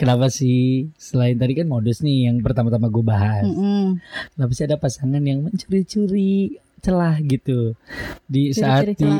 Kenapa 0.00 0.32
sih 0.32 0.88
selain 0.96 1.36
tadi 1.36 1.52
kan 1.52 1.68
modus 1.68 2.00
nih 2.00 2.32
yang 2.32 2.40
pertama-tama 2.40 2.88
gue 2.88 3.04
bahas. 3.04 3.44
Mm-mm. 3.44 4.00
Kenapa 4.34 4.52
sih 4.56 4.64
ada 4.64 4.80
pasangan 4.80 5.20
yang 5.20 5.44
mencuri-curi 5.44 6.56
celah 6.82 7.14
gitu 7.22 7.78
di 8.26 8.50
saat 8.50 8.90
Ciri-ciri 8.90 9.06
di 9.06 9.10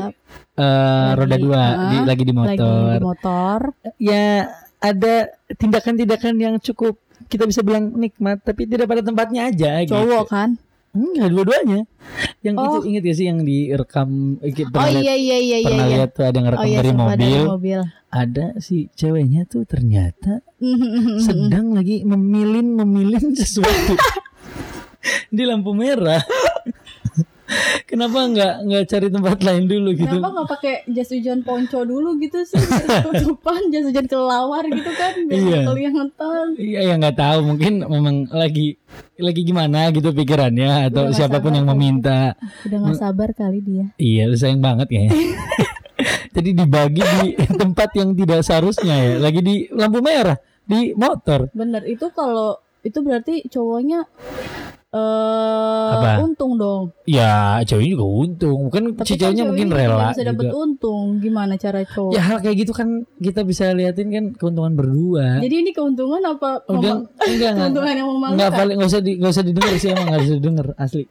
eh, 0.59 0.67
Lagi, 1.07 1.15
roda 1.17 1.37
dua 1.39 1.63
di, 1.89 1.97
ah, 1.97 2.05
lagi 2.05 2.23
di 2.27 2.33
lagi 2.35 2.59
motor. 2.59 2.91
di 2.99 3.07
motor. 3.07 3.59
ya 3.97 4.51
ada 4.77 5.15
tindakan-tindakan 5.49 6.35
yang 6.37 6.55
cukup 6.59 6.99
kita 7.31 7.47
bisa 7.47 7.63
bilang 7.63 7.95
nikmat 7.95 8.43
tapi 8.43 8.67
tidak 8.67 8.85
pada 8.85 9.01
tempatnya 9.01 9.47
aja 9.49 9.79
Cowok 9.87 10.27
gitu. 10.27 10.35
kan? 10.35 10.51
Enggak 10.93 11.33
dua-duanya. 11.33 11.89
Yang 12.45 12.55
Oh. 12.59 12.65
itu 12.67 12.79
inget 12.93 13.03
gak 13.07 13.17
sih 13.17 13.25
yang 13.25 13.41
direkam 13.41 14.11
eh, 14.45 14.53
Oh 14.53 14.69
pernah 14.69 14.91
lihat, 14.93 15.01
iya 15.01 15.15
iya 15.17 15.39
iya 15.39 15.57
iya. 15.57 15.65
pernah 15.65 15.87
iya. 15.87 15.95
lihat 15.97 16.11
tuh 16.13 16.25
ada 16.27 16.35
yang 16.35 16.45
Oh 16.45 16.47
ngerekam 16.53 16.69
iya 16.69 16.77
dari 16.77 16.93
mobil. 16.93 17.17
dari 17.17 17.49
mobil. 17.49 17.81
Ada 18.13 18.47
si 18.61 18.77
ceweknya 18.93 19.43
tuh 19.47 19.63
ternyata 19.65 20.45
sedang 21.25 21.73
lagi 21.73 22.05
memilin 22.05 22.77
memilin 22.77 23.33
sesuatu 23.33 23.95
di 25.37 25.43
lampu 25.47 25.73
merah. 25.73 26.21
Kenapa 27.85 28.19
nggak 28.25 28.55
nggak 28.65 28.85
cari 28.87 29.09
tempat 29.09 29.39
lain 29.41 29.65
dulu 29.67 29.89
gitu? 29.93 30.09
Kenapa 30.09 30.29
nggak 30.33 30.49
pakai 30.49 30.75
jas 30.89 31.11
hujan 31.11 31.41
ponco 31.43 31.81
dulu 31.83 32.17
gitu 32.19 32.41
sih? 32.43 32.57
Tutupan 33.05 33.69
jas 33.73 33.85
hujan 33.85 34.07
kelawar 34.07 34.65
gitu 34.65 34.91
kan 34.93 35.13
biar 35.27 35.39
Iya. 35.39 35.61
kelihatan. 35.67 36.47
Iya 36.57 36.81
ya 36.83 36.95
nggak 36.97 37.17
tahu 37.17 37.39
mungkin 37.45 37.73
memang 37.83 38.17
lagi 38.29 38.81
lagi 39.17 39.43
gimana 39.43 39.91
gitu 39.91 40.11
pikirannya 40.11 40.89
atau 40.89 41.09
Udah 41.09 41.15
siapa 41.15 41.39
pun 41.39 41.53
sabar 41.53 41.59
yang 41.61 41.67
meminta. 41.69 42.19
Udah 42.65 42.79
nggak 42.81 42.99
sabar 42.99 43.29
kali 43.33 43.61
dia. 43.61 43.85
Iya 43.97 44.33
sayang 44.35 44.61
banget 44.61 44.89
kayaknya. 44.89 45.13
Jadi 46.35 46.51
dibagi 46.57 47.03
di 47.05 47.29
tempat 47.53 47.93
yang 47.93 48.17
tidak 48.17 48.41
seharusnya 48.41 48.97
ya. 48.97 49.13
Lagi 49.21 49.41
di 49.45 49.55
lampu 49.69 50.01
merah 50.01 50.41
di 50.65 50.97
motor. 50.97 51.53
Bener 51.53 51.85
itu 51.85 52.09
kalau 52.11 52.57
itu 52.83 52.99
berarti 52.99 53.47
cowoknya 53.47 54.09
eh 54.93 55.91
Apa? 55.91 56.21
untung 56.21 56.53
dong. 56.55 56.93
Ya 57.05 57.57
ceweknya 57.63 57.93
juga 57.95 58.07
untung. 58.07 58.59
Mungkin 58.69 58.83
Tapi 58.93 59.05
si 59.05 59.15
kan 59.15 59.21
ceweknya 59.23 59.45
mungkin 59.47 59.67
ceweknya 59.67 59.89
rela 59.89 59.97
nggak 60.03 60.13
bisa 60.13 60.23
juga. 60.45 60.53
untung. 60.59 61.05
Gimana 61.19 61.53
cara 61.57 61.81
cowok? 61.83 62.13
Ya 62.13 62.23
hal 62.23 62.39
kayak 62.39 62.57
gitu 62.59 62.73
kan 62.73 62.89
kita 63.17 63.41
bisa 63.43 63.65
liatin 63.71 64.09
kan 64.09 64.25
keuntungan 64.33 64.73
berdua. 64.73 65.41
Jadi 65.41 65.55
ini 65.59 65.71
keuntungan 65.71 66.21
apa 66.23 66.61
Udah 66.67 66.77
enggak 66.77 66.97
enggak. 67.25 67.53
keuntungan 67.59 67.95
yang 67.95 68.09
Enggak 68.11 68.29
memalukan? 68.29 68.53
paling 68.55 68.77
enggak 68.77 68.91
usah 68.91 69.01
di 69.01 69.13
enggak 69.17 69.33
usah 69.33 69.45
didengar 69.45 69.73
sih 69.75 69.89
emang 69.89 70.07
enggak 70.07 70.23
usah 70.23 70.37
didengar 70.37 70.67
asli. 70.77 71.05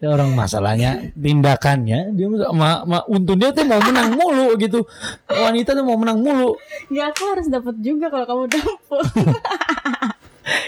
Ya 0.00 0.08
orang 0.08 0.30
masalahnya 0.32 0.90
tindakannya 1.12 2.00
dia 2.16 2.26
ma, 2.50 2.80
ma, 2.82 3.04
untungnya 3.04 3.52
tuh 3.52 3.68
mau 3.68 3.76
menang 3.78 4.08
mulu 4.10 4.56
gitu. 4.56 4.80
Wanita 5.28 5.76
tuh 5.76 5.84
mau 5.84 6.00
menang 6.00 6.18
mulu. 6.18 6.56
Ya 6.88 7.08
aku 7.08 7.20
harus 7.28 7.46
dapat 7.46 7.76
juga 7.78 8.08
kalau 8.08 8.24
kamu 8.24 8.44
dapet. 8.48 9.04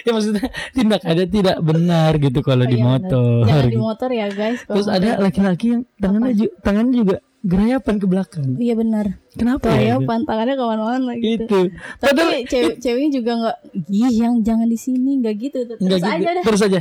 Ya 0.02 0.10
maksudnya 0.10 0.44
tindakannya 0.72 1.26
tidak 1.26 1.56
benar 1.60 2.12
gitu 2.16 2.40
kalau 2.40 2.64
di 2.64 2.74
Iya, 2.74 2.82
bener. 2.82 3.00
motor. 3.02 3.42
Jangan 3.44 3.62
di 3.62 3.70
gitu. 3.70 3.80
motor 3.80 4.10
ya 4.10 4.26
guys. 4.28 4.60
Terus 4.62 4.86
ada 4.86 5.08
laki-laki 5.18 5.66
yang 5.70 5.82
tangannya 5.96 6.32
ju- 6.32 6.54
tangannya 6.58 6.94
juga 6.96 7.16
gerayapan 7.42 7.94
ke 7.98 8.06
belakang. 8.06 8.46
Iya 8.54 8.74
benar. 8.74 9.06
Kenapa 9.32 9.66
Kayak 9.66 9.98
ya? 9.98 10.06
pantangannya 10.06 10.54
ke 10.54 10.64
mana-mana 10.64 11.12
gitu. 11.16 11.42
Itu. 11.42 11.60
Tapi 11.98 12.06
Padahal 12.14 12.30
cewek 12.46 12.74
ceweknya 12.78 13.10
juga 13.12 13.32
nggak, 13.34 13.56
ih 13.88 14.12
yang 14.14 14.34
jangan 14.40 14.66
di 14.66 14.78
sini 14.78 15.10
nggak 15.18 15.34
gitu. 15.40 15.58
Terus 15.66 15.80
gitu. 15.80 16.06
aja 16.06 16.28
dah. 16.32 16.44
Terus 16.46 16.60
aja. 16.62 16.80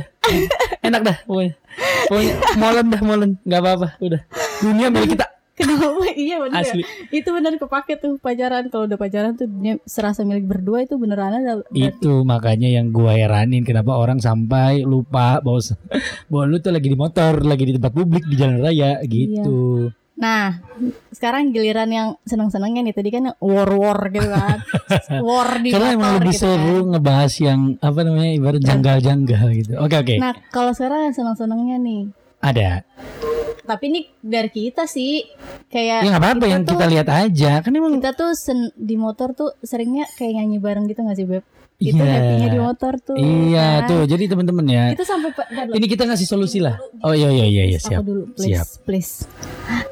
Enak 0.80 1.00
dah 1.02 1.16
pokoknya. 1.24 1.52
Pokoknya 2.06 2.34
molen 2.54 2.86
dah 2.86 3.00
molen, 3.02 3.30
enggak 3.42 3.60
apa-apa, 3.60 3.88
udah. 3.98 4.20
Dunia 4.60 4.86
milik 4.88 5.10
kita. 5.12 5.26
Kenapa? 5.52 6.08
iya 6.16 6.40
benar. 6.40 6.64
Asli. 6.64 6.82
Itu 7.12 7.32
benar 7.36 7.52
kepake 7.60 8.00
tuh 8.00 8.16
pacaran. 8.16 8.72
Kalau 8.72 8.88
udah 8.88 8.98
pacaran 8.98 9.36
tuh 9.36 9.48
dunia 9.48 9.76
serasa 9.84 10.24
milik 10.24 10.48
berdua 10.48 10.84
itu 10.84 10.96
beneran 10.96 11.44
ada. 11.44 11.60
berarti. 11.60 11.92
Itu 11.92 12.24
makanya 12.24 12.68
yang 12.72 12.88
gua 12.88 13.12
heranin 13.16 13.62
kenapa 13.62 13.96
orang 13.96 14.18
sampai 14.18 14.84
lupa 14.84 15.44
bahwa 15.44 15.60
bahwa 16.30 16.44
lu 16.48 16.56
tuh 16.60 16.72
lagi 16.72 16.88
di 16.88 16.96
motor, 16.96 17.44
lagi 17.44 17.64
di 17.68 17.72
tempat 17.76 17.92
publik 17.92 18.24
di 18.24 18.36
jalan 18.40 18.64
raya 18.64 19.00
gitu. 19.04 19.92
Nah, 20.12 20.60
sekarang 21.10 21.50
giliran 21.50 21.90
yang 21.90 22.08
seneng-senengnya 22.22 22.84
nih 22.86 22.94
tadi 22.94 23.10
kan 23.10 23.32
war-war 23.42 24.06
gitu 24.12 24.28
kan. 24.28 24.62
war 25.26 25.58
di 25.58 25.72
Karena 25.74 25.98
emang 25.98 26.20
lebih 26.20 26.36
gitu 26.36 26.46
kan. 26.46 26.52
seru 26.54 26.78
ngebahas 26.94 27.32
yang 27.42 27.60
apa 27.82 28.00
namanya 28.06 28.32
ibarat 28.38 28.62
janggal-janggal 28.62 29.46
gitu. 29.56 29.72
Oke 29.82 29.96
oke. 29.98 30.14
Nah, 30.22 30.36
kalau 30.54 30.70
sekarang 30.76 31.10
yang 31.10 31.14
seneng-senengnya 31.16 31.76
nih. 31.82 32.21
Ada. 32.42 32.82
Tapi 33.62 33.84
ini 33.86 34.00
dari 34.18 34.50
kita 34.50 34.84
sih 34.84 35.22
kayak 35.66 36.02
Ya 36.02 36.10
nggak 36.10 36.18
apa-apa 36.20 36.44
yang 36.44 36.62
tuh- 36.62 36.74
kita 36.74 36.86
lihat 36.90 37.08
aja. 37.08 37.62
Kan 37.62 37.72
emang 37.72 37.94
kita 37.94 38.10
tuh 38.12 38.34
sen- 38.34 38.74
di 38.74 38.98
motor 38.98 39.32
tuh 39.32 39.54
seringnya 39.60 40.10
kayak 40.12 40.36
nyanyi 40.36 40.58
bareng 40.58 40.84
gitu 40.84 41.00
gak 41.00 41.14
sih 41.14 41.24
beb? 41.24 41.46
Itu 41.78 41.98
Iya. 41.98 42.10
happy-nya 42.12 42.48
di 42.48 42.60
motor 42.60 42.92
tuh. 42.96 43.14
Iya 43.14 43.66
kan? 43.80 43.88
tuh. 43.88 44.02
Jadi 44.04 44.24
teman-teman 44.28 44.66
ya. 44.66 44.84
Itu 44.90 45.02
sampai. 45.02 45.30
Ini 45.72 45.86
kita 45.88 46.02
ngasih 46.04 46.28
solusi 46.28 46.58
lah. 46.58 46.78
Oh 47.00 47.10
iya 47.10 47.26
iya 47.28 47.42
iya 47.44 47.64
iya 47.68 47.78
Aku 47.80 47.86
siap. 47.88 48.02
dulu 48.02 48.22
please, 48.32 48.50
Siap. 48.50 48.66
please. 48.84 49.12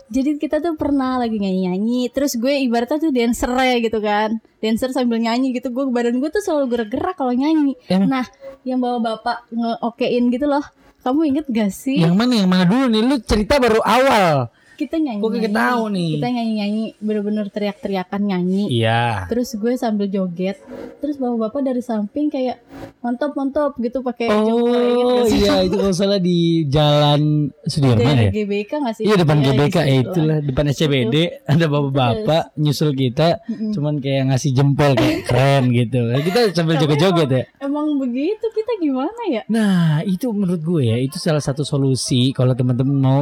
Jadi 0.09 0.31
kita 0.37 0.59
tuh 0.59 0.75
pernah 0.75 1.15
lagi 1.17 1.39
nyanyi-nyanyi, 1.39 2.11
terus 2.11 2.35
gue 2.35 2.51
ibaratnya 2.61 2.99
tuh 3.01 3.11
dancer 3.11 3.47
ya 3.49 3.79
gitu 3.79 3.99
kan. 4.01 4.39
Dancer 4.59 4.91
sambil 4.91 5.19
nyanyi 5.19 5.51
gitu, 5.53 5.67
gue 5.69 5.87
badan 5.89 6.19
gue 6.19 6.27
tuh 6.29 6.39
selalu 6.41 6.67
gerak-gerak 6.69 7.15
kalau 7.17 7.31
nyanyi. 7.33 7.79
Emang? 7.87 8.11
Nah, 8.13 8.27
yang 8.63 8.79
bawa 8.79 8.99
bapak 9.01 9.47
nge-okein 9.49 10.27
gitu 10.29 10.47
loh. 10.47 10.63
Kamu 11.01 11.21
inget 11.25 11.47
gak 11.49 11.73
sih? 11.73 12.05
Yang 12.05 12.15
mana 12.17 12.33
yang 12.37 12.49
mana 12.51 12.65
dulu 12.69 12.85
nih? 12.93 13.03
Lu 13.05 13.17
cerita 13.25 13.57
baru 13.57 13.81
awal. 13.81 14.53
Kita 14.81 14.97
nyanyi. 14.97 15.21
Gue 15.21 15.31
kayak 15.37 15.53
tahu 15.53 15.83
nih. 15.93 16.11
Kita 16.17 16.29
nyanyi-nyanyi, 16.31 16.85
bener-bener 16.97 17.47
teriak-teriakan 17.53 18.21
nyanyi. 18.25 18.65
Iya. 18.73 19.29
Terus 19.29 19.53
gue 19.53 19.77
sambil 19.77 20.09
joget, 20.09 20.57
terus 20.99 21.21
bapak-bapak 21.21 21.61
dari 21.61 21.83
samping 21.85 22.33
kayak 22.33 22.65
mantap 23.01 23.33
mantap 23.33 23.77
gitu 23.77 24.01
pakai 24.01 24.29
jempol 24.29 24.73
Oh 24.73 25.25
gak 25.25 25.33
sih? 25.33 25.41
iya 25.41 25.65
itu 25.65 25.77
kalau 25.77 25.93
salah 25.93 26.17
di 26.17 26.65
Jalan 26.65 27.49
Sudirman 27.63 28.29
ya. 28.29 28.31
GBK 28.31 28.73
gak 28.73 28.95
sih? 28.95 29.05
Iya 29.05 29.21
depan 29.21 29.41
di 29.41 29.45
GBK 29.47 29.77
ya 29.79 29.97
itulah 30.01 30.39
depan 30.41 30.65
SCBD 30.69 31.15
ada 31.53 31.65
bapak-bapak 31.67 32.43
nyusul 32.57 32.93
kita 32.93 33.41
Mm-mm. 33.45 33.73
cuman 33.73 34.01
kayak 34.01 34.33
ngasih 34.33 34.51
jempol 34.53 34.93
kayak 34.95 35.25
keren 35.25 35.73
gitu. 35.73 36.01
Kita 36.21 36.41
sambil 36.53 36.77
joget-joget 36.77 37.29
ya. 37.29 37.43
Emang 37.61 37.97
begitu 37.97 38.47
kita 38.49 38.73
gimana 38.79 39.23
ya? 39.29 39.43
Nah 39.49 40.01
itu 40.05 40.29
menurut 40.31 40.61
gue 40.61 40.83
ya 40.87 40.97
itu 40.97 41.17
salah 41.17 41.41
satu 41.41 41.65
solusi 41.65 42.33
kalau 42.33 42.53
teman-teman 42.53 42.97
mau 42.97 43.21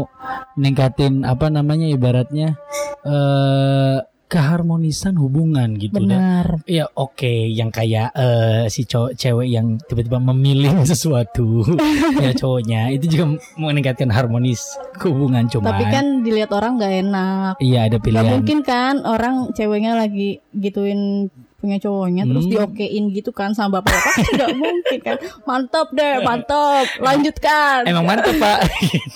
ningkatin 0.54 1.22
apa 1.22 1.47
namanya 1.50 1.86
ibaratnya 1.88 2.56
eh 3.04 3.98
keharmonisan 4.28 5.16
hubungan 5.16 5.72
gitu 5.80 6.04
dan 6.04 6.04
Benar. 6.04 6.46
ya 6.68 6.84
oke 6.92 7.48
yang 7.48 7.72
kayak 7.72 8.12
eh, 8.12 8.68
si 8.68 8.84
cowok 8.84 9.16
cewek 9.16 9.48
yang 9.48 9.80
tiba-tiba 9.88 10.20
memilih 10.20 10.84
sesuatu 10.92 11.64
ya 12.22 12.36
cowoknya 12.36 12.92
itu 12.92 13.08
juga 13.08 13.40
meningkatkan 13.56 14.12
harmonis 14.12 14.76
hubungan 15.00 15.48
cuma 15.48 15.72
Tapi 15.72 15.84
kan 15.88 16.20
dilihat 16.20 16.52
orang 16.52 16.76
nggak 16.76 16.94
enak. 17.08 17.52
iya 17.64 17.88
ada 17.88 17.96
Gak 17.96 18.04
pilihan 18.04 18.28
mungkin 18.36 18.60
kan 18.60 19.00
orang 19.08 19.48
ceweknya 19.56 19.96
lagi 19.96 20.44
gituin 20.52 21.32
punya 21.58 21.74
cowoknya 21.76 22.22
terus 22.22 22.46
Hmm. 22.46 22.52
diokein 22.54 23.04
gitu 23.10 23.30
kan 23.30 23.50
sama 23.50 23.82
bapak-bapak 23.82 24.12
kan 24.14 24.24
nggak 24.32 24.50
mungkin 24.62 24.98
kan 25.00 25.16
mantap 25.42 25.90
deh 25.90 26.14
mantap 26.22 26.86
lanjutkan 26.98 27.82
Emang 27.82 28.06
mantep 28.06 28.34
pak. 28.36 28.58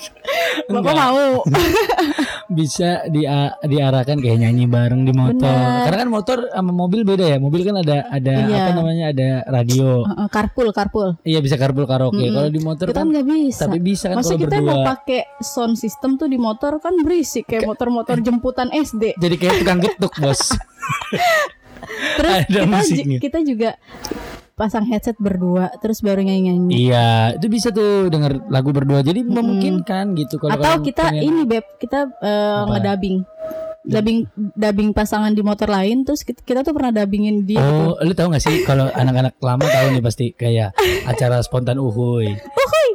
bapak 0.74 0.92
mau 0.92 1.46
bisa 2.58 3.06
dia 3.08 3.54
diarahkan 3.60 4.18
kayak 4.18 4.38
nyanyi 4.38 4.66
bareng 4.66 5.02
di 5.02 5.12
motor. 5.12 5.46
Bener. 5.46 5.82
Karena 5.84 5.98
kan 5.98 6.10
motor 6.10 6.38
sama 6.48 6.72
mobil 6.72 7.00
beda 7.02 7.24
ya. 7.26 7.38
Mobil 7.38 7.62
kan 7.62 7.76
ada 7.76 8.06
ada 8.06 8.34
Iya. 8.42 8.58
apa 8.58 8.70
namanya 8.74 9.04
ada 9.08 9.28
radio. 9.48 10.02
Heeh, 10.02 10.26
carpool 10.28 10.68
carpool 10.70 11.08
Iya 11.22 11.38
bisa 11.38 11.54
karbul 11.54 11.86
karaoke. 11.86 12.18
Mm-mm. 12.18 12.34
Kalau 12.34 12.50
di 12.50 12.60
motor 12.60 12.86
kita 12.88 12.98
kan 12.98 13.06
nggak 13.08 13.24
bisa 13.24 13.60
tapi 13.62 13.78
bisa 13.78 14.04
kan 14.08 14.16
Masa 14.18 14.34
kita 14.34 14.50
berdua. 14.52 14.66
mau 14.66 14.78
pakai 14.84 15.20
sound 15.38 15.74
system 15.76 16.16
tuh 16.16 16.26
di 16.26 16.36
motor 16.36 16.76
kan 16.76 16.98
berisik 16.98 17.46
kayak 17.46 17.64
motor-motor 17.64 18.18
jemputan 18.18 18.66
SD. 18.68 19.14
Jadi 19.14 19.34
kayak 19.36 19.54
tukang 19.58 19.78
getuk 19.80 20.12
bos. 20.18 20.42
Terus 22.18 22.32
Ada 22.44 22.60
kita, 22.60 22.78
ju- 22.84 23.20
kita 23.20 23.38
juga 23.42 23.70
pasang 24.52 24.84
headset 24.84 25.16
berdua 25.16 25.72
terus 25.80 26.00
baru 26.00 26.20
nyanyi-nyanyi. 26.20 26.86
iya 26.86 27.06
itu 27.34 27.48
bisa 27.48 27.70
tuh 27.70 28.06
denger 28.06 28.46
lagu 28.46 28.70
berdua. 28.70 29.00
Jadi 29.00 29.22
memungkinkan 29.22 30.12
gitu. 30.14 30.36
Kalau 30.36 30.54
Atau 30.54 30.84
kita 30.84 31.08
pengen- 31.08 31.24
ini 31.24 31.40
beb 31.42 31.64
kita 31.76 32.06
eh, 32.20 32.60
Apa? 32.62 32.78
ngedubbing. 32.78 33.24
Dubbing 33.82 34.18
dubbing 34.54 34.94
pasangan 34.94 35.34
di 35.34 35.42
motor 35.42 35.66
lain 35.66 36.06
terus 36.06 36.22
kita, 36.22 36.38
kita 36.40 36.60
tuh 36.62 36.70
pernah 36.70 36.94
dubbingin 36.94 37.42
dia 37.42 37.58
gitu. 37.58 37.66
Oh, 37.88 37.98
lu 37.98 38.14
tahu 38.14 38.30
gak 38.30 38.38
sih 38.40 38.62
kalau 38.62 38.86
anak-anak 38.86 39.34
lama 39.40 39.64
tahu 39.64 39.86
nih 39.90 39.98
pasti 40.00 40.26
kayak 40.30 40.70
acara 41.02 41.42
spontan 41.42 41.82
uhuy. 41.82 42.30
Uhuy. 42.62 42.88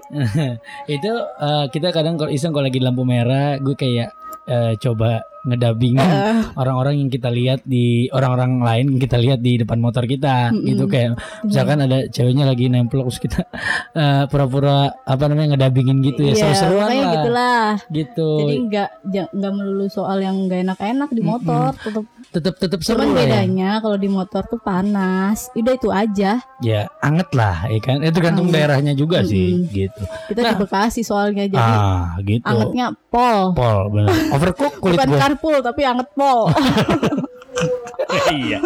itu 0.88 1.12
eh, 1.36 1.66
kita 1.68 1.92
kadang 1.92 2.16
kalau 2.16 2.32
iseng 2.32 2.56
kalau 2.56 2.64
lagi 2.64 2.80
lampu 2.80 3.04
merah, 3.04 3.60
gue 3.60 3.76
kayak 3.76 4.16
eh, 4.46 4.80
coba 4.80 5.28
ngedabing 5.48 5.96
orang-orang 6.54 7.00
yang 7.00 7.10
kita 7.10 7.30
lihat 7.30 7.64
di 7.64 7.86
orang-orang 8.10 8.60
lain 8.60 8.86
yang 8.92 9.00
kita 9.00 9.16
lihat 9.16 9.40
di 9.40 9.58
depan 9.58 9.80
motor 9.80 10.04
kita 10.04 10.52
Mm-mm. 10.52 10.68
gitu 10.68 10.84
kayak 10.86 11.16
misalkan 11.42 11.80
ada 11.80 12.06
ceweknya 12.08 12.44
lagi 12.44 12.68
nempel 12.68 13.02
terus 13.02 13.18
kita 13.18 13.48
eh, 13.94 14.24
pura-pura 14.28 14.92
apa 15.00 15.24
namanya 15.26 15.56
ngedabingin 15.56 16.04
gitu 16.04 16.22
ya 16.22 16.28
Iya, 16.30 16.42
seru-seruan 16.44 16.88
lah 16.90 17.12
gitulah. 17.14 17.68
gitu 17.90 18.30
Jadi 18.44 18.56
nggak 18.68 18.90
nggak 19.32 19.52
melulu 19.54 19.88
soal 19.88 20.20
yang 20.20 20.36
nggak 20.44 20.60
enak-enak 20.62 21.10
di 21.10 21.22
motor, 21.22 21.72
tetep 21.74 22.04
tetap 22.30 22.54
tetap 22.58 22.80
seru 22.82 23.00
Cuman 23.00 23.08
ya. 23.08 23.18
bedanya 23.18 23.70
kalau 23.80 23.96
di 23.96 24.08
motor 24.08 24.44
tuh 24.44 24.60
panas. 24.60 25.48
Udah 25.54 25.74
itu 25.74 25.90
aja. 25.90 26.44
ya 26.58 26.90
anget 27.00 27.30
lah 27.32 27.66
ya 27.66 27.78
kan 27.80 28.02
itu 28.02 28.10
tergantung 28.12 28.50
Anget. 28.50 28.58
daerahnya 28.60 28.94
juga 28.94 29.22
sih 29.22 29.62
Mm-mm. 29.62 29.70
gitu 29.72 30.04
Kita 30.28 30.40
Nah. 30.42 30.52
di 30.52 30.56
Bekasi 30.60 31.02
soalnya 31.02 31.46
jadi 31.46 31.56
ah 31.56 32.18
gitu 32.20 32.42
angetnya 32.44 32.86
pol. 33.08 33.54
Pol 33.54 33.78
benar. 33.90 34.12
Overcook 34.32 34.74
kulit 34.78 34.98
Bukan 34.98 35.10
carpool 35.38 35.62
tapi 35.62 35.86
anget 35.86 36.10
pol. 36.18 36.50
iya. 38.34 38.60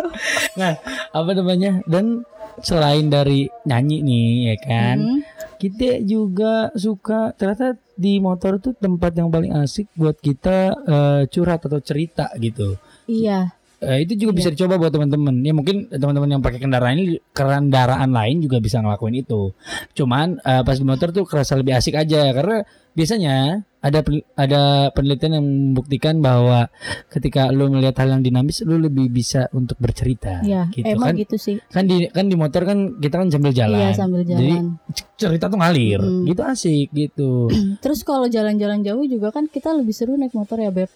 Nah, 0.55 0.79
apa 1.11 1.31
namanya? 1.35 1.83
Dan 1.83 2.23
selain 2.63 3.11
dari 3.11 3.51
nyanyi 3.67 3.99
nih 3.99 4.25
ya 4.47 4.55
kan, 4.63 4.97
Hmm. 5.03 5.19
kita 5.59 5.99
juga 6.07 6.71
suka 6.79 7.35
ternyata 7.35 7.75
di 7.99 8.17
motor 8.23 8.57
tuh 8.63 8.73
tempat 8.73 9.11
yang 9.19 9.27
paling 9.27 9.51
asik 9.51 9.91
buat 9.99 10.15
kita 10.15 10.71
eh, 10.87 11.21
curhat 11.27 11.67
atau 11.67 11.83
cerita 11.83 12.31
gitu. 12.39 12.79
Iya. 13.11 13.51
Eh, 13.81 14.05
itu 14.05 14.13
juga 14.13 14.37
bisa 14.37 14.53
dicoba 14.53 14.77
buat 14.77 14.93
teman-teman. 14.93 15.41
Ya 15.41 15.57
mungkin 15.57 15.89
teman-teman 15.89 16.37
yang 16.37 16.41
pakai 16.41 16.61
kendaraan 16.61 17.01
ini 17.01 17.17
kendaraan 17.33 18.13
lain 18.13 18.37
juga 18.37 18.61
bisa 18.61 18.77
ngelakuin 18.77 19.25
itu. 19.25 19.57
Cuman 19.97 20.37
eh, 20.39 20.61
pas 20.61 20.77
di 20.77 20.85
motor 20.85 21.09
tuh 21.09 21.25
kerasa 21.25 21.57
lebih 21.57 21.73
asik 21.73 21.97
aja 21.97 22.29
karena 22.29 22.61
biasanya 22.93 23.65
ada 23.81 23.99
ada 24.35 24.61
penelitian 24.89 25.33
yang 25.35 25.45
membuktikan 25.45 26.15
bahwa 26.17 26.69
ketika 27.07 27.49
lu 27.49 27.65
melihat 27.67 27.97
hal 27.97 28.09
yang 28.11 28.21
dinamis 28.21 28.61
lu 28.61 28.77
lebih 28.77 29.09
bisa 29.09 29.49
untuk 29.51 29.75
bercerita 29.75 30.37
Iya, 30.39 30.69
gitu 30.69 30.85
emang 30.87 31.11
kan. 31.11 31.15
gitu 31.17 31.35
sih. 31.35 31.57
Kan 31.67 31.85
di 31.85 32.05
kan 32.07 32.25
di 32.25 32.35
motor 32.35 32.61
kan 32.61 32.77
kita 32.95 33.17
kan 33.17 33.27
sambil 33.27 33.49
jalan. 33.51 33.75
Iya 33.75 33.89
sambil 33.91 34.21
Jadi 34.21 34.53
jalan. 34.53 34.65
c- 34.87 35.09
cerita 35.17 35.45
tuh 35.45 35.57
ngalir. 35.57 35.97
Mm. 35.97 36.23
Gitu 36.23 36.41
asik 36.43 36.87
gitu. 36.91 37.49
Terus 37.83 38.01
kalau 38.01 38.25
jalan-jalan 38.25 38.81
jauh 38.81 39.01
juga 39.03 39.29
kan 39.29 39.45
kita 39.45 39.73
lebih 39.73 39.91
seru 39.91 40.13
naik 40.13 40.31
motor 40.31 40.57
ya 40.57 40.69
beb. 40.69 40.89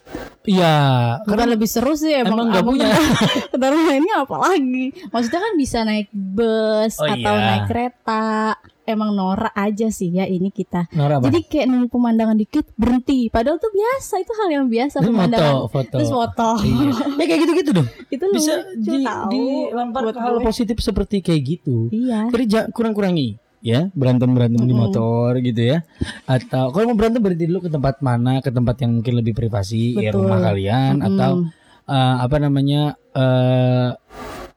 Iya, 0.43 0.77
Bukan 1.19 1.29
karena 1.31 1.45
lebih 1.51 1.65
seru 1.65 1.93
sih 1.93 2.13
emang. 2.13 2.37
emang 2.37 2.45
nggak 2.47 2.61
abang 2.61 2.75
punya. 2.75 2.89
Kendaraan 3.51 3.81
lainnya 3.83 4.15
apa 4.21 4.35
lagi? 4.37 4.85
Maksudnya 5.09 5.41
kan 5.41 5.53
bisa 5.55 5.77
naik 5.81 6.07
bus 6.13 6.93
Oh, 6.95 7.07
atau 7.07 7.33
iya. 7.33 7.45
naik 7.49 7.63
kereta. 7.65 8.53
Emang 8.85 9.11
norak 9.11 9.49
aja 9.51 9.89
sih 9.89 10.09
ya 10.09 10.23
ini 10.23 10.49
kita. 10.49 10.85
Nora 10.91 11.17
apa? 11.17 11.25
Jadi 11.25 11.39
kayak 11.43 11.65
nunggu 11.65 11.89
pemandangan 11.89 12.33
dikit 12.35 12.69
berhenti. 12.73 13.27
Padahal 13.27 13.57
tuh 13.57 13.69
biasa 13.69 14.13
itu 14.17 14.31
hal 14.31 14.49
yang 14.51 14.65
biasa 14.65 14.95
Ini 14.95 15.07
pemandangan. 15.07 15.41
foto, 15.51 15.65
foto. 15.67 15.95
Terus 15.95 16.11
foto. 16.11 16.49
Iya. 16.61 16.93
Ya 17.17 17.25
kayak 17.25 17.39
gitu-gitu 17.41 17.71
dong. 17.73 17.87
itu 18.07 18.25
Bisa 18.29 18.53
di, 18.71 19.01
tahu 19.01 19.41
dilampar 19.67 20.01
buat 20.03 20.13
ke 20.13 20.21
hal 20.21 20.33
gue. 20.35 20.43
positif 20.43 20.77
seperti 20.79 21.15
kayak 21.19 21.41
gitu. 21.43 21.89
Iya. 21.89 22.29
Jadi 22.29 22.45
ja- 22.45 22.69
kurang-kurangi 22.69 23.41
ya 23.59 23.89
berantem 23.91 24.29
berantem 24.29 24.61
di 24.61 24.69
Mm-mm. 24.69 24.85
motor 24.85 25.41
gitu 25.41 25.57
ya 25.65 25.81
atau 26.23 26.69
kalau 26.69 26.85
mau 26.85 26.93
berantem 26.95 27.17
berhenti 27.17 27.49
dulu 27.49 27.65
ke 27.65 27.71
tempat 27.71 27.97
mana 27.97 28.37
ke 28.37 28.53
tempat 28.53 28.77
yang 28.77 28.93
mungkin 28.93 29.13
lebih 29.15 29.33
privasi 29.33 29.97
ya 29.97 30.13
Betul. 30.13 30.21
rumah 30.21 30.39
kalian 30.43 30.93
Mm-mm. 30.95 31.09
atau 31.09 31.31
eh, 31.87 32.15
apa 32.21 32.37
namanya 32.37 32.81
eh 33.09 33.89